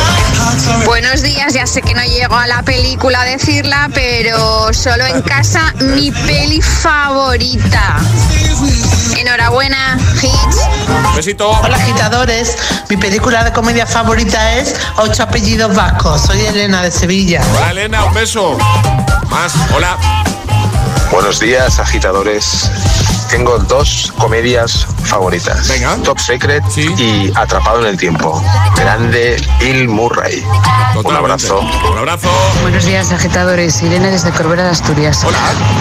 Buenos 0.85 1.23
días, 1.23 1.55
ya 1.55 1.67
sé 1.67 1.83
que 1.83 1.95
no 1.95 2.03
llego 2.03 2.37
a 2.37 2.47
la 2.47 2.63
película 2.63 3.21
a 3.21 3.25
decirla, 3.25 3.89
pero 3.95 4.73
solo 4.73 5.07
en 5.07 5.23
casa 5.23 5.75
mi 5.81 6.11
peli 6.11 6.61
favorita. 6.61 7.99
Enhorabuena, 9.17 9.99
Hits. 10.23 10.59
Besito. 11.17 11.51
Hola 11.51 11.77
agitadores, 11.77 12.57
mi 12.89 12.97
película 12.97 13.45
de 13.45 13.53
comedia 13.53 13.87
favorita 13.87 14.55
es 14.55 14.75
Ocho 14.97 15.25
apellidos 15.25 15.75
vascos. 15.75 16.23
Soy 16.23 16.41
Elena 16.41 16.83
de 16.83 16.91
Sevilla. 16.91 17.43
Hola, 17.57 17.71
Elena, 17.71 18.05
un 18.05 18.15
beso. 18.15 18.57
Más, 19.29 19.53
hola. 19.75 19.97
Buenos 21.19 21.41
días, 21.41 21.81
agitadores. 21.81 22.71
Tengo 23.29 23.59
dos 23.59 24.15
comedias 24.19 24.87
favoritas. 25.03 25.69
Top 26.05 26.17
Secret 26.21 26.63
y 26.77 27.33
Atrapado 27.35 27.81
en 27.81 27.87
el 27.89 27.97
Tiempo. 27.97 28.41
Grande 28.77 29.37
Bill 29.59 29.89
Murray. 29.89 30.45
Un 30.95 31.17
abrazo. 31.17 31.59
Un 31.91 31.99
abrazo. 31.99 32.29
Buenos 32.63 32.85
días, 32.85 33.11
agitadores. 33.11 33.83
Irene 33.83 34.13
desde 34.13 34.31
Corbera 34.31 34.63
de 34.63 34.71
Asturias. 34.71 35.27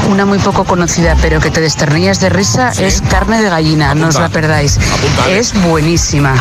Una 0.10 0.26
muy 0.26 0.40
poco 0.40 0.66
conocida, 0.66 1.16
pero 1.22 1.40
que 1.40 1.52
te 1.52 1.62
desternillas 1.62 2.20
de 2.20 2.30
risa, 2.30 2.72
es 2.72 3.02
Carne 3.02 3.40
de 3.40 3.50
Gallina. 3.52 3.94
No 3.94 4.08
os 4.08 4.20
la 4.20 4.30
perdáis. 4.30 4.80
Es 5.30 5.54
buenísima. 5.62 6.34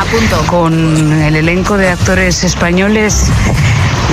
Con 0.47 1.23
el 1.23 1.37
elenco 1.37 1.77
de 1.77 1.91
actores 1.91 2.45
españoles 2.45 3.27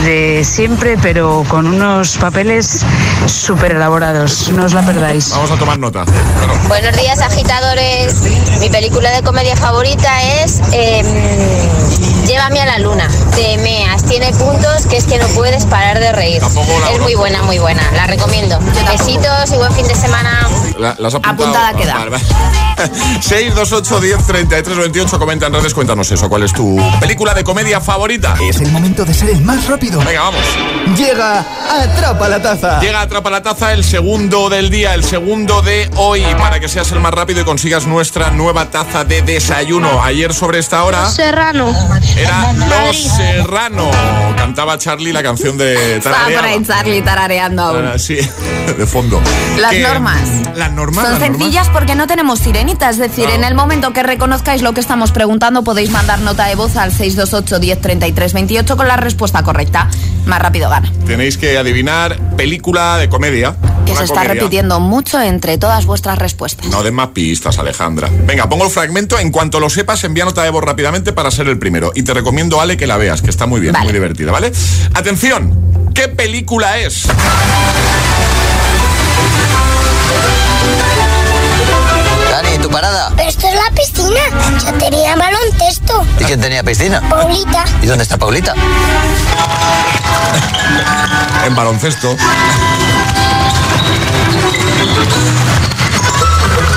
de 0.02 0.44
siempre, 0.44 0.98
pero 1.02 1.46
con 1.48 1.68
unos 1.68 2.18
papeles 2.18 2.86
súper 3.26 3.74
elaborados. 3.74 4.50
No 4.50 4.66
os 4.66 4.74
la 4.74 4.82
perdáis. 4.82 5.30
Vamos 5.30 5.52
a 5.52 5.56
tomar 5.58 5.80
nota. 5.80 6.06
Buenos 6.68 6.96
días, 6.98 7.20
agitadores. 7.22 8.16
Mi 8.60 8.70
película 8.70 9.12
de 9.12 9.22
comedia 9.22 9.56
favorita 9.56 10.12
es 10.44 10.62
em, 10.72 11.06
Llévame 12.26 12.62
a 12.62 12.66
la 12.66 12.80
luna, 12.80 13.08
de 13.36 13.58
Meas. 13.58 14.04
Tiene 14.06 14.32
puntos 14.32 14.88
que 14.88 14.98
es 14.98 15.06
que 15.06 15.18
no 15.18 15.28
puedes 15.30 15.66
parar 15.66 16.00
de 16.00 16.12
reír. 16.12 16.42
Es 16.92 17.00
muy 17.00 17.16
buena, 17.16 17.42
muy 17.44 17.60
buena. 17.60 17.84
La 17.94 18.08
recomiendo. 18.08 18.60
Besitos 18.90 19.52
y 19.52 19.58
buen 19.58 19.74
fin 19.74 19.88
de 19.88 19.96
semana. 19.96 20.48
La, 20.78 20.92
has 20.92 21.16
apuntado. 21.16 21.34
Apuntada 21.34 21.74
queda. 21.74 21.94
Vale, 21.96 22.12
vale. 22.12 22.24
628 23.22 24.00
10 24.00 24.26
33 24.26 24.78
28. 24.78 25.20
Comenta 25.20 25.48
en 25.48 25.54
redes, 25.54 25.74
cuéntanos 25.74 26.12
eso. 26.12 26.30
¿Cuál 26.30 26.44
es 26.44 26.54
tu 26.54 26.78
película 27.00 27.34
de 27.34 27.44
comedia 27.44 27.82
favorita? 27.82 28.36
Es 28.42 28.62
el 28.62 28.72
momento 28.72 29.06
de 29.06 29.14
ser 29.14 29.30
el 29.30 29.42
más 29.42 29.68
rápido. 29.68 30.00
Venga, 30.00 30.22
vamos. 30.22 30.42
Llega 30.98 31.46
Atrapa 31.70 32.30
la 32.30 32.42
Taza. 32.42 32.80
Llega 32.80 33.02
Atrapa 33.02 33.30
la 33.30 33.44
Taza, 33.44 33.74
el 33.74 33.84
segundo 33.84 34.50
del 34.50 34.70
día, 34.70 34.94
el 34.94 35.04
segundo 35.04 35.62
de 35.62 35.90
hoy, 35.96 36.24
para 36.38 36.60
que 36.60 36.68
seas 36.68 36.92
el 36.92 37.00
más 37.00 37.14
rápido 37.14 37.42
y 37.42 37.44
consigas 37.44 37.86
nuestra 37.86 38.32
nueva 38.32 38.70
taza 38.70 39.04
de 39.04 39.22
desayuno. 39.22 40.04
Ayer 40.04 40.34
sobre 40.34 40.60
esta 40.60 40.84
hora 40.84 41.10
Serrano. 41.10 41.74
Era 42.18 42.54
Los 42.54 42.98
Serrano. 42.98 43.90
Cantaba 44.38 44.78
Charlie 44.78 45.14
la 45.14 45.24
canción 45.24 45.58
de 45.58 45.98
Estaba 45.98 46.26
por 46.26 46.44
ahí 46.46 46.64
Charlie 46.66 47.02
tarareando 47.02 47.64
aún. 47.64 47.86
Ah, 47.86 47.98
Sí, 47.98 48.16
de 48.78 48.86
fondo. 48.88 49.22
Las 49.60 49.72
Que- 49.72 49.80
normas. 49.82 50.20
Las 50.56 50.72
normas. 50.72 51.04
Son 51.06 51.12
las 51.14 51.22
normas. 51.22 51.38
sencillas 51.40 51.70
porque 51.70 51.96
no 51.96 52.08
tenemos 52.08 52.40
sirenita, 52.40 52.90
es 52.90 52.98
decir, 52.98 53.30
en 53.30 53.44
el 53.44 53.56
momento 53.56 53.94
que 53.94 54.04
reconozcáis 54.04 54.62
lo 54.62 54.74
que 54.74 54.80
estamos 54.82 55.12
preguntando 55.12 55.64
podéis 55.64 55.90
mandar 55.92 56.20
nota 56.20 56.46
de 56.48 56.56
voz 56.56 56.76
al 56.78 56.92
628 56.92 57.60
10 57.60 57.82
33 57.82 58.34
28 58.34 58.78
con 58.78 58.88
la 58.88 58.98
respuesta 58.98 59.44
correcta. 59.44 59.90
Más 60.26 60.42
rápido 60.42 60.70
gana. 60.70 60.92
Tenéis 61.06 61.38
que 61.38 61.58
adivinar 61.58 62.18
película 62.38 62.98
de 62.98 63.10
comedia. 63.10 63.56
Que 63.86 63.96
se 63.96 64.04
está 64.06 64.22
comedia. 64.22 64.34
repitiendo 64.36 64.80
mucho 64.80 65.22
entre 65.22 65.58
todas 65.58 65.86
vuestras 65.86 66.18
respuestas. 66.18 66.68
No 66.68 66.84
den 66.84 66.94
más 66.94 67.10
pistas, 67.10 67.58
Alejandra. 67.60 68.10
Venga, 68.26 68.48
pongo 68.50 68.66
el 68.66 68.72
fragmento. 68.72 69.20
En 69.20 69.32
cuanto 69.32 69.60
lo 69.60 69.70
sepas, 69.70 70.04
envía 70.04 70.26
nota 70.26 70.44
de 70.44 70.50
voz 70.50 70.64
rápidamente 70.64 71.14
para 71.14 71.30
ser 71.32 71.48
el 71.48 71.60
primero. 71.60 71.92
Y 71.96 72.04
te 72.04 72.14
recomiendo, 72.14 72.62
Ale, 72.62 72.78
que 72.78 72.88
la 72.88 72.98
veas, 72.98 73.22
que 73.22 73.30
está 73.30 73.46
muy 73.46 73.60
bien, 73.60 73.76
muy 73.82 73.94
divertida, 73.94 74.32
¿vale? 74.32 74.52
Atención, 74.94 75.90
¿qué 75.94 76.08
película 76.08 76.80
es? 76.80 77.04
Parada? 82.74 83.12
Pero 83.16 83.30
esto 83.30 83.48
es 83.48 83.54
la 83.56 83.70
piscina. 83.72 84.20
Yo 84.66 84.74
tenía 84.80 85.16
baloncesto. 85.16 86.06
¿Y 86.20 86.24
quién 86.24 86.42
tenía 86.42 86.64
piscina? 86.64 87.02
Paulita. 87.08 87.64
¿Y 87.82 87.86
dónde 87.86 88.04
está 88.04 88.18
Paulita? 88.18 88.54
En 91.46 91.56
baloncesto. 91.56 92.16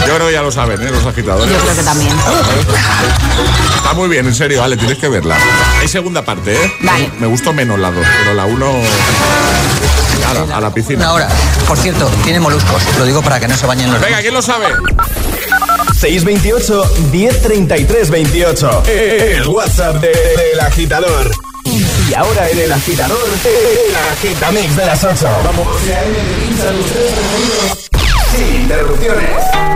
Yo 0.07 0.15
creo 0.15 0.27
que 0.27 0.33
ya 0.33 0.43
lo 0.43 0.51
saben, 0.51 0.81
¿eh? 0.83 0.91
Los 0.91 1.07
agitadores. 1.07 1.53
Yo 1.53 1.61
creo 1.61 1.77
que 1.77 1.83
también. 1.85 2.13
Está 3.77 3.95
muy 3.95 4.09
bien, 4.09 4.27
en 4.27 4.35
serio, 4.35 4.63
Ale, 4.65 4.77
tienes 4.77 4.99
que 4.99 5.09
verla. 5.09 5.37
Hay 5.81 5.87
segunda 5.87 6.23
parte, 6.23 6.55
¿eh? 6.65 6.73
Vale. 6.81 7.11
Me 7.21 7.29
gustó 7.29 7.53
menos 7.53 7.79
la 7.79 7.93
dos, 7.93 8.05
pero 8.19 8.35
la 8.35 8.45
uno... 8.45 8.73
A 10.29 10.35
la, 10.35 10.57
a 10.57 10.61
la 10.61 10.75
piscina. 10.75 10.99
Una 11.05 11.13
hora. 11.13 11.29
Por 11.69 11.79
cierto, 11.79 12.09
tiene 12.25 12.41
moluscos. 12.41 12.83
Lo 12.99 13.05
digo 13.05 13.23
para 13.23 13.39
que 13.39 13.47
no 13.47 13.57
se 13.57 13.67
bañen 13.67 13.93
los 13.93 14.01
Venga, 14.01 14.21
¿quién 14.21 14.35
lo 14.35 14.43
sabe? 14.43 14.67
628 15.99 16.85
1033 17.11 18.11
28. 18.11 18.83
El 18.87 19.49
WhatsApp 19.49 19.97
de- 20.01 20.09
del 20.09 20.61
agitador. 20.61 21.31
Y 21.65 22.15
ahora 22.15 22.49
en 22.51 22.59
el 22.61 22.73
agitador, 22.73 23.19
el 23.45 23.97
agitamix 24.13 24.77
de 24.77 24.87
las 24.87 25.03
8. 25.03 25.27
Vamos. 25.45 25.67
Sin 28.31 28.63
interrupciones. 28.63 29.76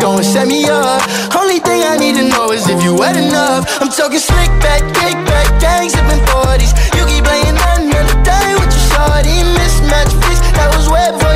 gon' 0.00 0.22
set 0.22 0.46
me 0.46 0.64
up. 0.64 1.02
Only 1.34 1.58
thing 1.58 1.82
I 1.82 1.96
need 1.96 2.14
to 2.16 2.28
know 2.28 2.50
is 2.52 2.68
if 2.68 2.82
you 2.82 2.94
wet 2.94 3.16
enough. 3.16 3.66
I'm 3.80 3.88
talking 3.88 4.18
slick 4.18 4.50
back, 4.62 4.82
kick 4.94 5.16
back, 5.26 5.48
gang 5.60 5.88
sippin' 5.90 6.24
40s. 6.26 6.72
You 6.96 7.04
keep 7.06 7.24
playing 7.24 7.54
that 7.54 7.82
the 8.06 8.18
day 8.22 8.54
with 8.54 8.70
your 8.70 8.86
shorty. 8.92 9.42
Mismatch 9.56 10.12
fits, 10.22 10.40
that 10.56 10.70
was 10.74 10.88
wet. 10.88 11.27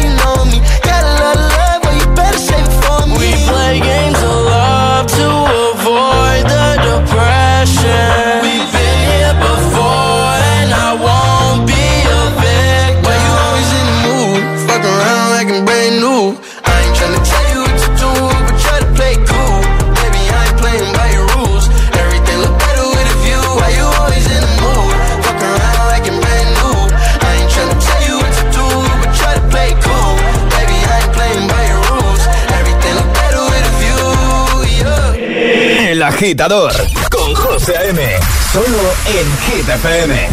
agitador 36.13 36.73
con 37.11 37.35
José 37.35 37.75
M. 37.89 38.19
Solo 38.53 38.93
en 39.07 39.27
Hit 39.39 39.69
FM. 39.69 40.29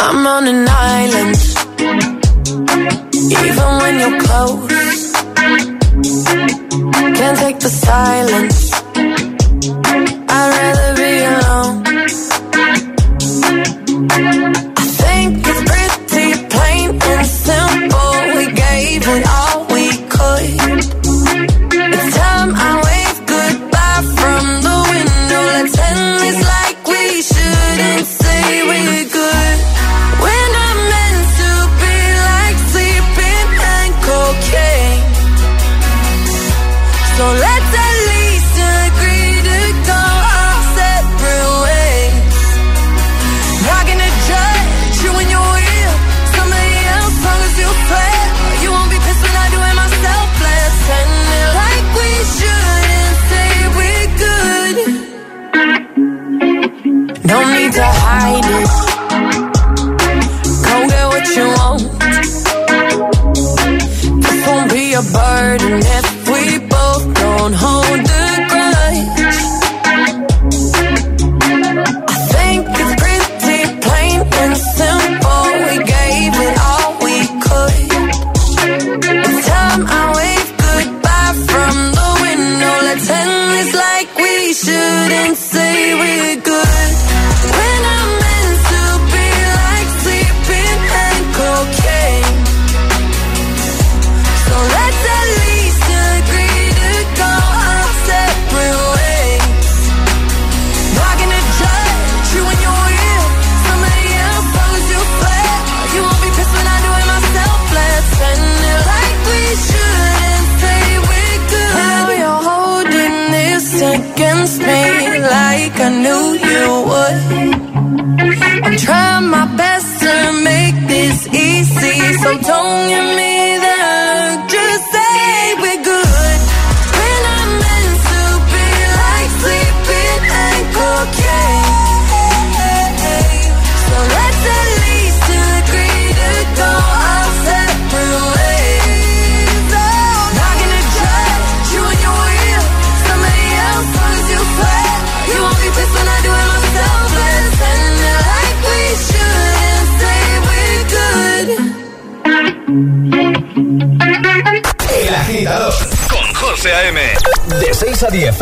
I'm 0.00 0.26
on 0.26 0.46
an 0.46 0.68
island. 0.68 1.21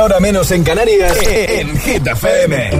hora 0.02 0.20
menos 0.20 0.50
en 0.50 0.64
Canarias, 0.64 1.16
eh, 1.22 1.44
eh, 1.44 1.60
en 1.60 1.78
Hit 1.78 2.06
FM. 2.06 2.70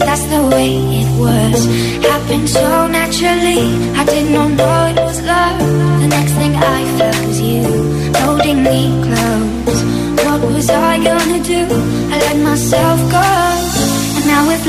That's 0.00 0.24
the 0.24 0.42
way 0.42 0.70
it 1.00 1.10
was. 1.20 1.66
Happened 2.04 2.48
so 2.48 2.88
naturally. 2.88 3.62
I 3.94 4.04
didn't 4.04 4.32
know 4.32 4.86
it 4.86 4.96
was 4.96 5.22
love. 5.22 5.60
The 6.02 6.08
next 6.08 6.32
thing 6.32 6.52
I 6.56 6.84
felt 6.98 7.26
was 7.26 7.40
you 7.40 7.62
holding 8.22 8.62
me 8.64 8.80
close. 9.06 9.82
What 10.24 10.40
was 10.52 10.68
I 10.68 10.98
gonna 10.98 11.42
do? 11.44 11.62
I 12.12 12.18
let 12.26 12.38
myself 12.38 13.09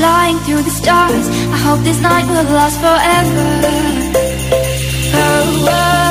flying 0.02 0.38
through 0.40 0.62
the 0.62 0.74
stars. 0.82 1.28
I 1.56 1.58
hope 1.66 1.80
this 1.84 2.00
night 2.00 2.26
will 2.26 2.48
last 2.58 2.76
forever. 2.84 3.44
oh. 5.14 5.66
oh. 5.70 6.01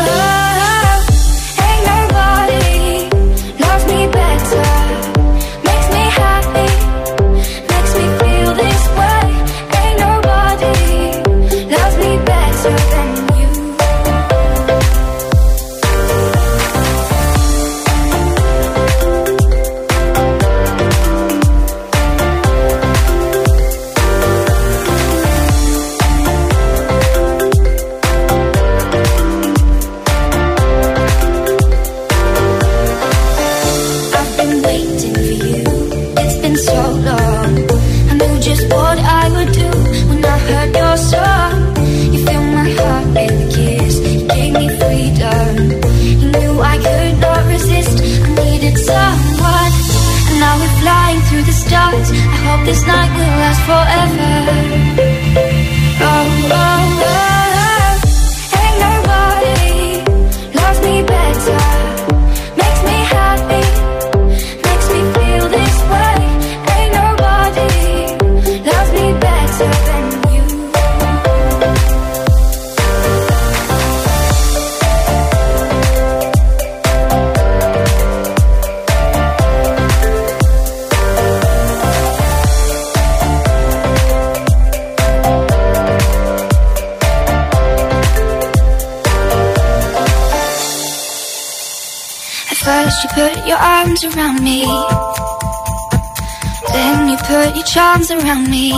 on 98.32 98.50
me. 98.50 98.72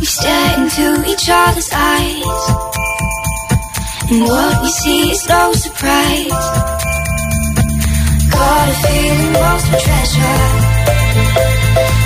We 0.00 0.06
stare 0.06 0.50
into 0.58 0.86
each 1.10 1.26
other's 1.28 1.70
eyes. 1.72 2.42
And 4.10 4.22
what 4.22 4.62
we 4.62 4.70
see 4.80 5.10
is 5.10 5.22
no 5.28 5.52
surprise. 5.52 6.44
Got 8.32 8.68
a 8.72 8.76
feeling 8.84 9.32
lost 9.40 9.66
for 9.70 9.80
treasure. 9.86 10.38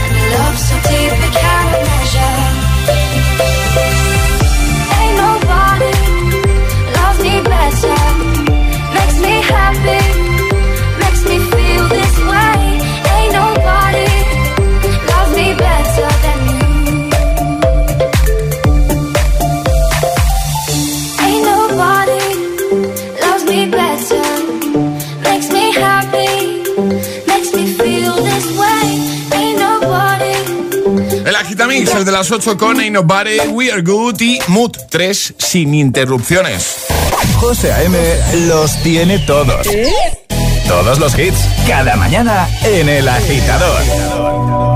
And 0.07 0.18
love 0.35 0.59
so 0.66 0.75
deep 0.89 1.14
it 1.27 1.33
can't 1.41 1.70
noticias 31.91 32.07
de 32.07 32.12
las 32.12 32.30
8 32.30 32.57
con 32.57 32.78
Ain't 32.78 32.95
Nobody, 32.95 33.41
We 33.49 33.72
Are 33.72 33.82
Good 33.82 34.20
y 34.20 34.38
Mood 34.47 34.76
3 34.91 35.34
sin 35.38 35.74
interrupciones. 35.74 36.84
José 37.41 37.72
A.M. 37.72 37.99
los 38.47 38.80
tiene 38.82 39.18
todos. 39.20 39.66
¿Eh? 39.66 39.91
Todos 40.68 41.01
los 41.01 41.18
hits, 41.18 41.38
cada 41.66 41.97
mañana 41.97 42.49
en 42.62 42.88
El 42.88 43.09
Agitador. 43.09 44.70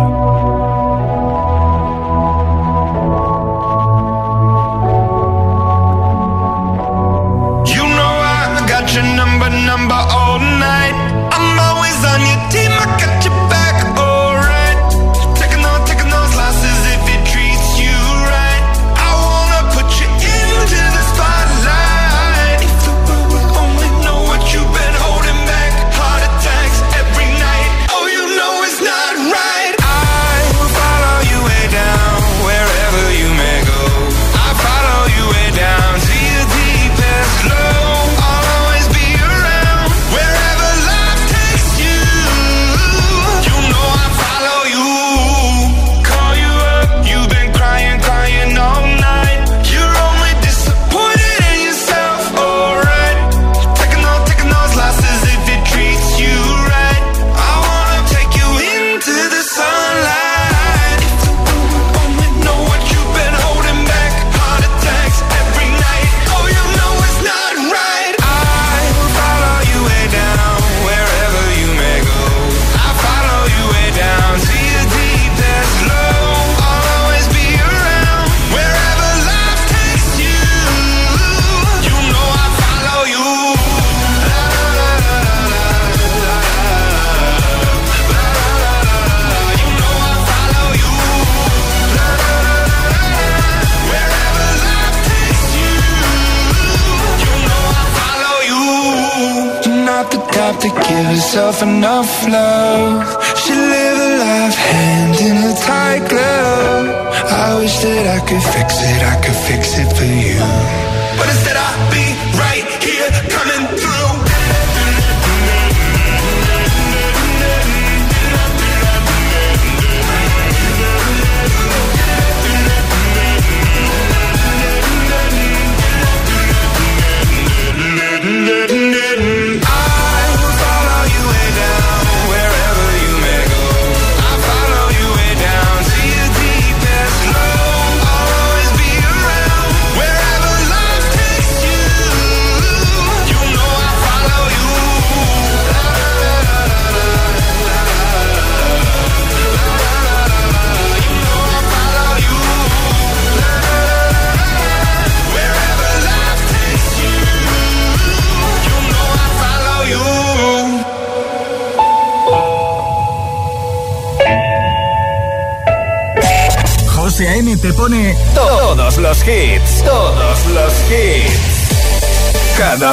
myself 101.34 101.62
enough 101.62 102.28
love. 102.28 102.63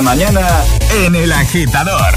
Mañana 0.02 0.48
en 1.06 1.16
El 1.16 1.32
Agitador. 1.32 2.11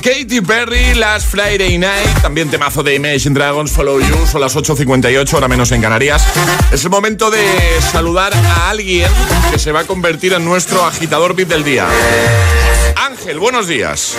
Katy 0.00 0.40
Perry, 0.40 0.94
Last 0.94 1.26
Friday 1.28 1.76
Night. 1.76 2.22
También 2.22 2.50
temazo 2.50 2.82
de 2.82 2.94
Imagine 2.94 3.34
Dragons, 3.34 3.70
Follow 3.70 4.00
You. 4.00 4.26
Son 4.26 4.40
las 4.40 4.56
8.58, 4.56 5.34
ahora 5.34 5.48
menos 5.48 5.70
en 5.72 5.82
Canarias. 5.82 6.26
Es 6.72 6.84
el 6.84 6.90
momento 6.90 7.30
de 7.30 7.44
saludar 7.92 8.32
a 8.34 8.70
alguien 8.70 9.10
que 9.50 9.58
se 9.58 9.72
va 9.72 9.80
a 9.80 9.84
convertir 9.84 10.32
en 10.32 10.44
nuestro 10.44 10.84
agitador 10.84 11.34
beat 11.34 11.48
del 11.48 11.64
día. 11.64 11.86
Ángel, 12.96 13.38
buenos 13.38 13.68
días. 13.68 14.16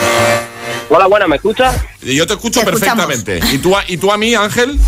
Hola, 0.90 1.08
buena, 1.08 1.28
¿me 1.28 1.38
escuchas? 1.38 1.76
Yo 2.02 2.28
te 2.28 2.34
escucho 2.34 2.60
Te 2.60 2.66
perfectamente. 2.68 3.40
¿Y 3.52 3.58
tú, 3.58 3.76
a, 3.76 3.84
¿Y 3.88 3.98
tú 3.98 4.12
a 4.12 4.18
mí, 4.18 4.36
Ángel? 4.36 4.80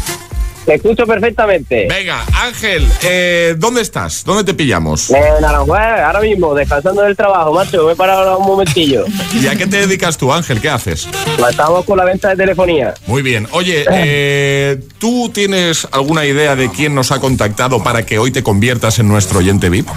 Te 0.66 0.76
escucho 0.76 1.06
perfectamente. 1.06 1.88
Venga, 1.90 2.24
Ángel, 2.34 2.88
eh, 3.04 3.56
¿dónde 3.58 3.82
estás? 3.82 4.24
¿Dónde 4.24 4.46
te 4.46 4.54
pillamos? 4.54 5.10
En 5.10 5.44
Aranjuez, 5.44 6.00
ahora 6.06 6.22
mismo, 6.22 6.56
descansando 6.56 7.02
del 7.02 7.18
trabajo, 7.18 7.52
macho, 7.52 7.86
me 7.86 7.94
he 7.94 7.96
parado 7.96 8.38
un 8.38 8.46
momentillo. 8.48 9.04
¿Y 9.34 9.48
a 9.48 9.56
qué 9.56 9.68
te 9.68 9.86
dedicas 9.86 10.18
tú, 10.18 10.32
Ángel? 10.32 10.62
¿Qué 10.62 10.70
haces? 10.70 11.08
Estamos 11.50 11.84
con 11.84 11.98
la 11.98 12.06
venta 12.06 12.30
de 12.30 12.38
telefonía. 12.38 12.94
Muy 13.08 13.22
bien. 13.22 13.46
Oye, 13.52 13.86
eh, 13.92 14.80
¿tú 15.00 15.30
tienes 15.34 15.86
alguna 15.92 16.26
idea 16.26 16.56
de 16.56 16.72
quién 16.72 16.96
nos 16.96 17.12
ha 17.12 17.20
contactado 17.20 17.84
para 17.84 18.06
que 18.06 18.18
hoy 18.18 18.32
te 18.32 18.42
conviertas 18.42 19.00
en 19.00 19.10
nuestro 19.10 19.40
oyente 19.40 19.70
VIP? 19.70 19.88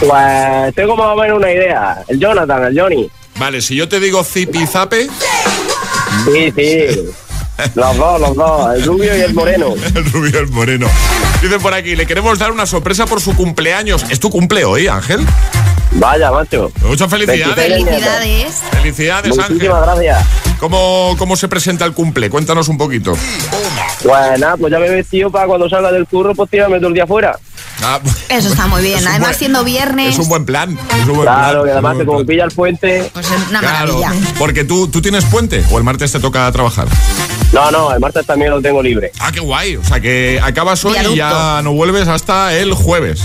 Pues 0.00 0.74
tengo 0.74 0.96
más 0.96 1.08
o 1.08 1.16
menos 1.16 1.38
una 1.38 1.52
idea. 1.52 2.02
El 2.08 2.18
Jonathan, 2.18 2.64
el 2.64 2.80
Johnny. 2.80 3.08
Vale, 3.38 3.60
si 3.60 3.76
yo 3.76 3.88
te 3.88 4.00
digo 4.00 4.24
zip 4.24 4.54
y 4.56 4.66
zape. 4.66 5.08
Sí, 6.24 6.52
sí. 6.56 7.10
Los 7.74 7.96
dos, 7.96 8.20
los 8.20 8.34
dos. 8.36 8.74
El 8.74 8.84
rubio 8.84 9.16
y 9.16 9.20
el 9.20 9.34
moreno. 9.34 9.74
El 9.94 10.04
rubio 10.12 10.30
y 10.32 10.36
el 10.36 10.48
moreno. 10.48 10.86
Dicen 11.42 11.60
por 11.60 11.74
aquí, 11.74 11.96
le 11.96 12.06
queremos 12.06 12.38
dar 12.38 12.52
una 12.52 12.66
sorpresa 12.66 13.06
por 13.06 13.20
su 13.20 13.34
cumpleaños. 13.34 14.04
¿Es 14.10 14.20
tu 14.20 14.30
cumple 14.30 14.64
hoy, 14.64 14.86
Ángel? 14.88 15.26
Vaya, 15.92 16.30
macho. 16.30 16.70
Muchas 16.82 17.10
felicidades. 17.10 17.54
Felicidades. 17.54 18.54
Felicidades, 18.70 19.38
Ángel. 19.38 19.54
Muchísimas 19.54 19.82
gracias. 19.82 20.24
¿Cómo, 20.60 21.14
¿Cómo 21.18 21.36
se 21.36 21.48
presenta 21.48 21.84
el 21.84 21.92
cumple? 21.94 22.30
Cuéntanos 22.30 22.68
un 22.68 22.78
poquito. 22.78 23.16
Pues 24.02 24.38
nada, 24.40 24.56
pues 24.56 24.70
ya 24.70 24.78
me 24.78 24.86
he 24.86 24.90
vestido 24.90 25.30
para 25.30 25.46
cuando 25.46 25.68
salga 25.68 25.90
del 25.90 26.06
curro, 26.06 26.34
pues 26.34 26.48
tirarme 26.50 26.76
todo 26.78 26.88
el 26.88 26.94
día 26.94 27.04
afuera. 27.04 27.38
Ah, 27.82 27.98
Eso 28.28 28.48
está 28.48 28.66
muy 28.66 28.82
bien. 28.82 28.98
Es 28.98 29.06
Además, 29.06 29.30
buen- 29.30 29.38
siendo 29.38 29.64
viernes, 29.64 30.14
Es 30.14 30.18
un 30.18 30.28
buen 30.28 30.44
plan. 30.44 30.78
Es 30.96 31.08
un 31.08 31.16
buen 31.16 31.22
Claro, 31.22 31.52
plan, 31.62 31.64
que 31.64 31.72
además 31.72 31.96
un 31.96 32.06
como 32.06 32.24
pilla 32.26 32.44
el 32.44 32.50
puente. 32.52 33.10
pues 33.12 33.26
es 33.26 33.48
una 33.50 33.60
Claro, 33.60 33.98
maravilla. 33.98 34.12
porque 34.38 34.64
tú, 34.64 34.86
tú 34.88 35.02
tienes 35.02 35.24
puente 35.24 35.64
o 35.70 35.78
el 35.78 35.84
martes 35.84 36.12
te 36.12 36.20
toca 36.20 36.50
trabajar. 36.52 36.86
No, 37.52 37.70
no, 37.70 37.92
el 37.92 38.00
martes 38.00 38.24
también 38.26 38.52
lo 38.52 38.62
tengo 38.62 38.82
libre. 38.82 39.10
Ah, 39.18 39.30
qué 39.32 39.40
guay. 39.40 39.76
O 39.76 39.84
sea 39.84 40.00
que 40.00 40.40
acabas 40.42 40.84
hoy 40.84 40.96
y 41.12 41.16
ya 41.16 41.60
no 41.62 41.72
vuelves 41.72 42.06
hasta 42.06 42.54
el 42.56 42.72
jueves. 42.74 43.22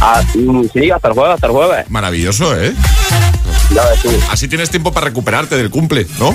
Ah, 0.00 0.22
mm, 0.34 0.64
sí, 0.72 0.90
hasta 0.90 1.08
el 1.08 1.14
jueves, 1.14 1.34
hasta 1.34 1.46
el 1.46 1.52
jueves. 1.52 1.90
Maravilloso, 1.90 2.58
¿eh? 2.58 2.72
Ya 3.74 3.84
ves 3.84 4.00
tú. 4.02 4.08
Así 4.30 4.48
tienes 4.48 4.70
tiempo 4.70 4.92
para 4.92 5.06
recuperarte 5.06 5.56
del 5.56 5.68
cumple, 5.68 6.06
¿no? 6.18 6.34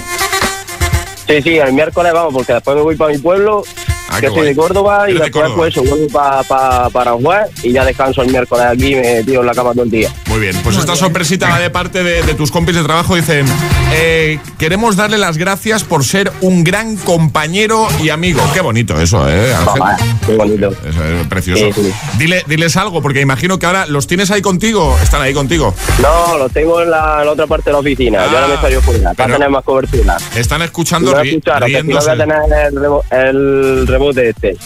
Sí, 1.28 1.42
sí, 1.42 1.58
el 1.58 1.74
miércoles 1.74 2.14
vamos, 2.14 2.34
porque 2.34 2.54
después 2.54 2.78
me 2.78 2.84
voy 2.84 2.96
para 2.96 3.12
mi 3.12 3.18
pueblo, 3.18 3.64
Ah, 4.10 4.20
que 4.22 4.28
qué 4.28 4.34
soy 4.34 4.48
de. 4.48 4.56
Córdoba, 4.56 5.10
y 5.10 5.14
después 5.14 5.32
Córdoba. 5.32 5.56
pues 5.58 5.76
vuelvo 5.90 6.08
pa, 6.10 6.44
pa- 6.44 6.90
para 6.92 7.12
Aranjuez 7.12 7.48
y 7.64 7.72
ya 7.72 7.84
descanso 7.86 8.22
el 8.22 8.30
miércoles 8.30 8.66
aquí 8.66 8.96
me 8.96 9.24
tiro 9.24 9.42
en 9.42 9.48
la 9.48 9.54
cama 9.54 9.72
todo 9.74 9.84
el 9.84 9.92
día. 9.92 10.14
Muy 10.28 10.40
bien, 10.40 10.56
pues 10.64 10.78
esta 10.78 10.96
sorpresita 10.96 11.50
va 11.50 11.60
de 11.60 11.70
parte 11.70 12.04
de, 12.04 12.22
de 12.24 12.34
tus 12.34 12.52
compis 12.52 12.76
de 12.76 12.84
trabajo. 12.84 13.16
Dicen, 13.16 13.46
eh, 13.94 14.40
queremos 14.58 14.96
darle 14.96 15.18
las 15.18 15.38
gracias 15.38 15.84
por 15.84 16.04
ser 16.06 16.32
un 16.42 16.64
gran 16.64 16.98
compañero 16.98 17.88
y 18.02 18.10
amigo. 18.10 18.42
Qué 18.54 18.62
bonito 18.62 19.00
eso, 19.00 19.28
¿eh, 19.30 19.54
Ángel? 19.54 19.84
Qué 20.26 20.36
bonito. 20.36 20.70
Eso 20.88 21.04
es 21.04 21.28
precioso. 21.28 21.66
Sí, 21.74 21.84
sí. 21.84 21.94
Dile, 22.18 22.44
diles 22.48 22.78
algo, 22.78 23.02
porque 23.02 23.22
imagino 23.22 23.60
que 23.60 23.66
ahora 23.66 23.86
los 23.86 24.08
tienes 24.08 24.30
ahí 24.32 24.42
contigo. 24.42 24.98
Están 25.02 25.22
ahí 25.22 25.34
contigo. 25.34 25.74
No, 26.02 26.38
lo 26.38 26.50
tengo 26.50 26.82
en 26.82 26.92
la, 26.92 27.20
en 27.22 27.26
la 27.28 27.32
otra 27.32 27.48
parte 27.48 27.66
de 27.70 27.74
la 27.74 27.80
oficina. 27.80 28.26
Yo 28.26 28.38
ahora 28.38 28.48
me 28.48 28.62
salgo 28.62 28.82
fuera, 28.82 29.14
para 29.14 29.34
tener 29.34 29.50
más 29.50 29.64
cobertura. 29.64 30.18
Están 30.36 30.62
escuchando 30.62 31.12
No 31.12 31.18
ri- 31.22 31.30
escucharon, 31.30 31.70
que 31.70 31.82
si 31.82 31.88
no 31.88 32.00
voy 32.00 32.06
riéndose. 32.06 32.12
a 32.12 32.18
tener 32.18 32.68
el, 33.12 33.30
el 33.30 33.88
rebote 33.98 34.30
este. 34.30 34.58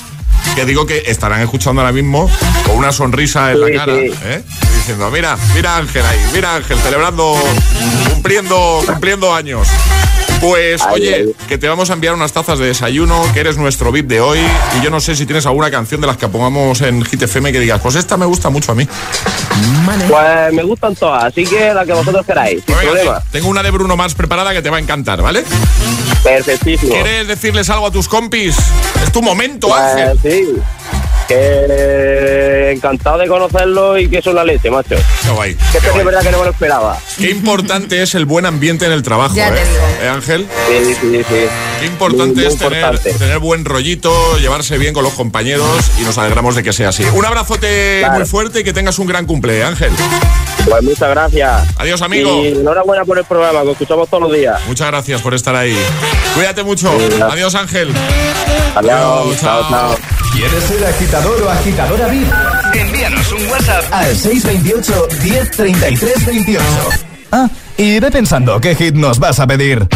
Que 0.55 0.65
digo 0.65 0.86
que 0.88 1.03
estarán 1.05 1.41
escuchando 1.41 1.82
ahora 1.82 1.93
mismo 1.93 2.30
con 2.65 2.75
una 2.77 2.91
sonrisa 2.91 3.51
en 3.51 3.57
Sí, 3.57 3.73
la 3.73 3.80
cara. 3.86 3.93
sí. 3.93 4.11
¿eh? 4.25 4.43
Diciendo, 4.77 5.11
mira, 5.11 5.38
mira 5.53 5.77
Ángel 5.77 6.03
ahí, 6.05 6.19
mira 6.34 6.55
Ángel, 6.55 6.77
celebrando, 6.80 7.36
cumpliendo, 8.11 8.82
cumpliendo 8.88 9.34
años. 9.34 9.67
Pues, 10.41 10.81
Ay, 10.81 10.93
oye, 10.93 11.15
ay. 11.15 11.35
que 11.49 11.57
te 11.57 11.67
vamos 11.67 11.89
a 11.89 11.93
enviar 11.93 12.13
unas 12.13 12.31
tazas 12.31 12.59
de 12.59 12.67
desayuno, 12.67 13.21
que 13.33 13.41
eres 13.41 13.57
nuestro 13.57 13.91
VIP 13.91 14.07
de 14.07 14.21
hoy. 14.21 14.39
Y 14.79 14.83
yo 14.83 14.89
no 14.89 15.01
sé 15.01 15.15
si 15.15 15.25
tienes 15.25 15.45
alguna 15.45 15.69
canción 15.69 15.99
de 15.99 16.07
las 16.07 16.15
que 16.15 16.29
pongamos 16.29 16.79
en 16.81 17.03
Hit 17.03 17.21
FM 17.23 17.51
que 17.51 17.59
digas, 17.59 17.81
pues 17.81 17.95
esta 17.95 18.15
me 18.15 18.25
gusta 18.25 18.49
mucho 18.49 18.71
a 18.71 18.75
mí. 18.75 18.87
Pues 20.07 20.53
me 20.53 20.63
gustan 20.63 20.95
todas, 20.95 21.25
así 21.25 21.43
que 21.45 21.73
la 21.73 21.85
que 21.85 21.91
vosotros 21.93 22.25
queráis, 22.25 22.63
sin 22.65 22.75
venga, 22.77 22.91
problema. 22.91 23.19
sí, 23.21 23.27
tengo 23.31 23.49
una 23.49 23.63
de 23.63 23.71
Bruno 23.71 23.97
Mars 23.97 24.15
preparada 24.15 24.53
que 24.53 24.61
te 24.61 24.69
va 24.69 24.77
a 24.77 24.79
encantar, 24.79 25.21
¿vale? 25.21 25.43
Perfectísimo. 26.23 26.93
¿Quieres 26.93 27.27
decirles 27.27 27.69
algo 27.69 27.87
a 27.87 27.91
tus 27.91 28.07
compis? 28.07 28.55
Es 29.03 29.11
tu 29.11 29.21
momento, 29.21 29.67
Pues 29.67 29.81
Ángel. 29.81 30.19
sí, 30.23 30.47
que 31.30 32.71
encantado 32.71 33.17
de 33.19 33.27
conocerlo 33.27 33.97
y 33.97 34.09
que 34.09 34.17
es 34.17 34.25
una 34.25 34.43
leche, 34.43 34.69
macho. 34.69 34.95
Qué 35.23 35.30
guay. 35.30 35.55
Que 35.71 35.77
es 35.77 36.05
verdad 36.05 36.21
que 36.21 36.32
no 36.32 36.39
me 36.39 36.45
lo 36.45 36.51
esperaba. 36.51 36.97
Qué 37.17 37.30
importante 37.30 38.01
es 38.01 38.15
el 38.15 38.25
buen 38.25 38.45
ambiente 38.45 38.86
en 38.86 38.91
el 38.91 39.03
trabajo, 39.03 39.36
Ya 39.36 39.49
¿eh? 39.49 39.51
te 39.51 39.69
digo. 39.69 39.84
¿Eh, 40.03 40.09
Ángel? 40.09 40.47
Sí, 40.67 40.95
sí, 40.99 41.17
sí. 41.27 41.36
Qué 41.80 41.86
importante 41.86 42.25
Muy, 42.25 42.36
muy 42.36 42.45
es 42.45 42.57
tener, 42.57 42.80
importante. 42.80 43.13
tener 43.13 43.39
buen 43.39 43.63
rollito, 43.65 44.38
llevarse 44.39 44.77
bien 44.77 44.93
con 44.93 45.03
los 45.03 45.13
compañeros 45.13 45.67
y 45.99 46.03
nos 46.03 46.17
alegramos 46.17 46.55
de 46.55 46.63
que 46.63 46.73
sea 46.73 46.89
así. 46.89 47.03
Un 47.13 47.25
abrazote 47.25 47.99
Claro. 47.99 48.15
muy 48.19 48.25
fuerte 48.27 48.61
y 48.61 48.63
que 48.63 48.73
tengas 48.73 48.97
un 48.99 49.07
gran 49.07 49.25
cumple, 49.25 49.63
Ángel. 49.63 49.91
Pues 50.67 50.84
muchas 50.84 51.09
gracias. 51.09 51.63
Adiós, 51.77 52.01
amigo. 52.01 52.43
Y 52.43 52.47
enhorabuena 52.49 53.05
por 53.05 53.17
el 53.17 53.25
programa, 53.25 53.61
que 53.63 53.71
escuchamos 53.71 54.09
todos 54.09 54.23
los 54.23 54.34
días. 54.34 54.59
Muchas 54.67 54.88
gracias 54.88 55.21
por 55.21 55.34
estar 55.34 55.55
ahí. 55.55 55.77
Cuídate 56.36 56.63
mucho. 56.63 56.91
Adiós, 57.30 57.55
Ángel. 57.55 57.91
Adiós, 58.75 59.39
chao, 59.39 59.67
chao. 59.69 60.18
¿Quieres 60.32 60.63
ser 60.63 60.86
agitador 60.86 61.41
o 61.41 61.49
agitadora 61.49 62.07
VIP? 62.07 62.27
Envíanos 62.73 63.32
un 63.32 63.47
WhatsApp 63.49 63.84
Al 63.91 64.15
628 64.15 65.07
1033 65.23 66.25
28. 66.25 66.63
Ah, 67.32 67.47
y 67.77 67.99
ve 67.99 68.11
pensando 68.11 68.59
qué 68.59 68.75
hit 68.75 68.95
nos 68.95 69.19
vas 69.19 69.39
a 69.39 69.47
pedir. 69.47 69.88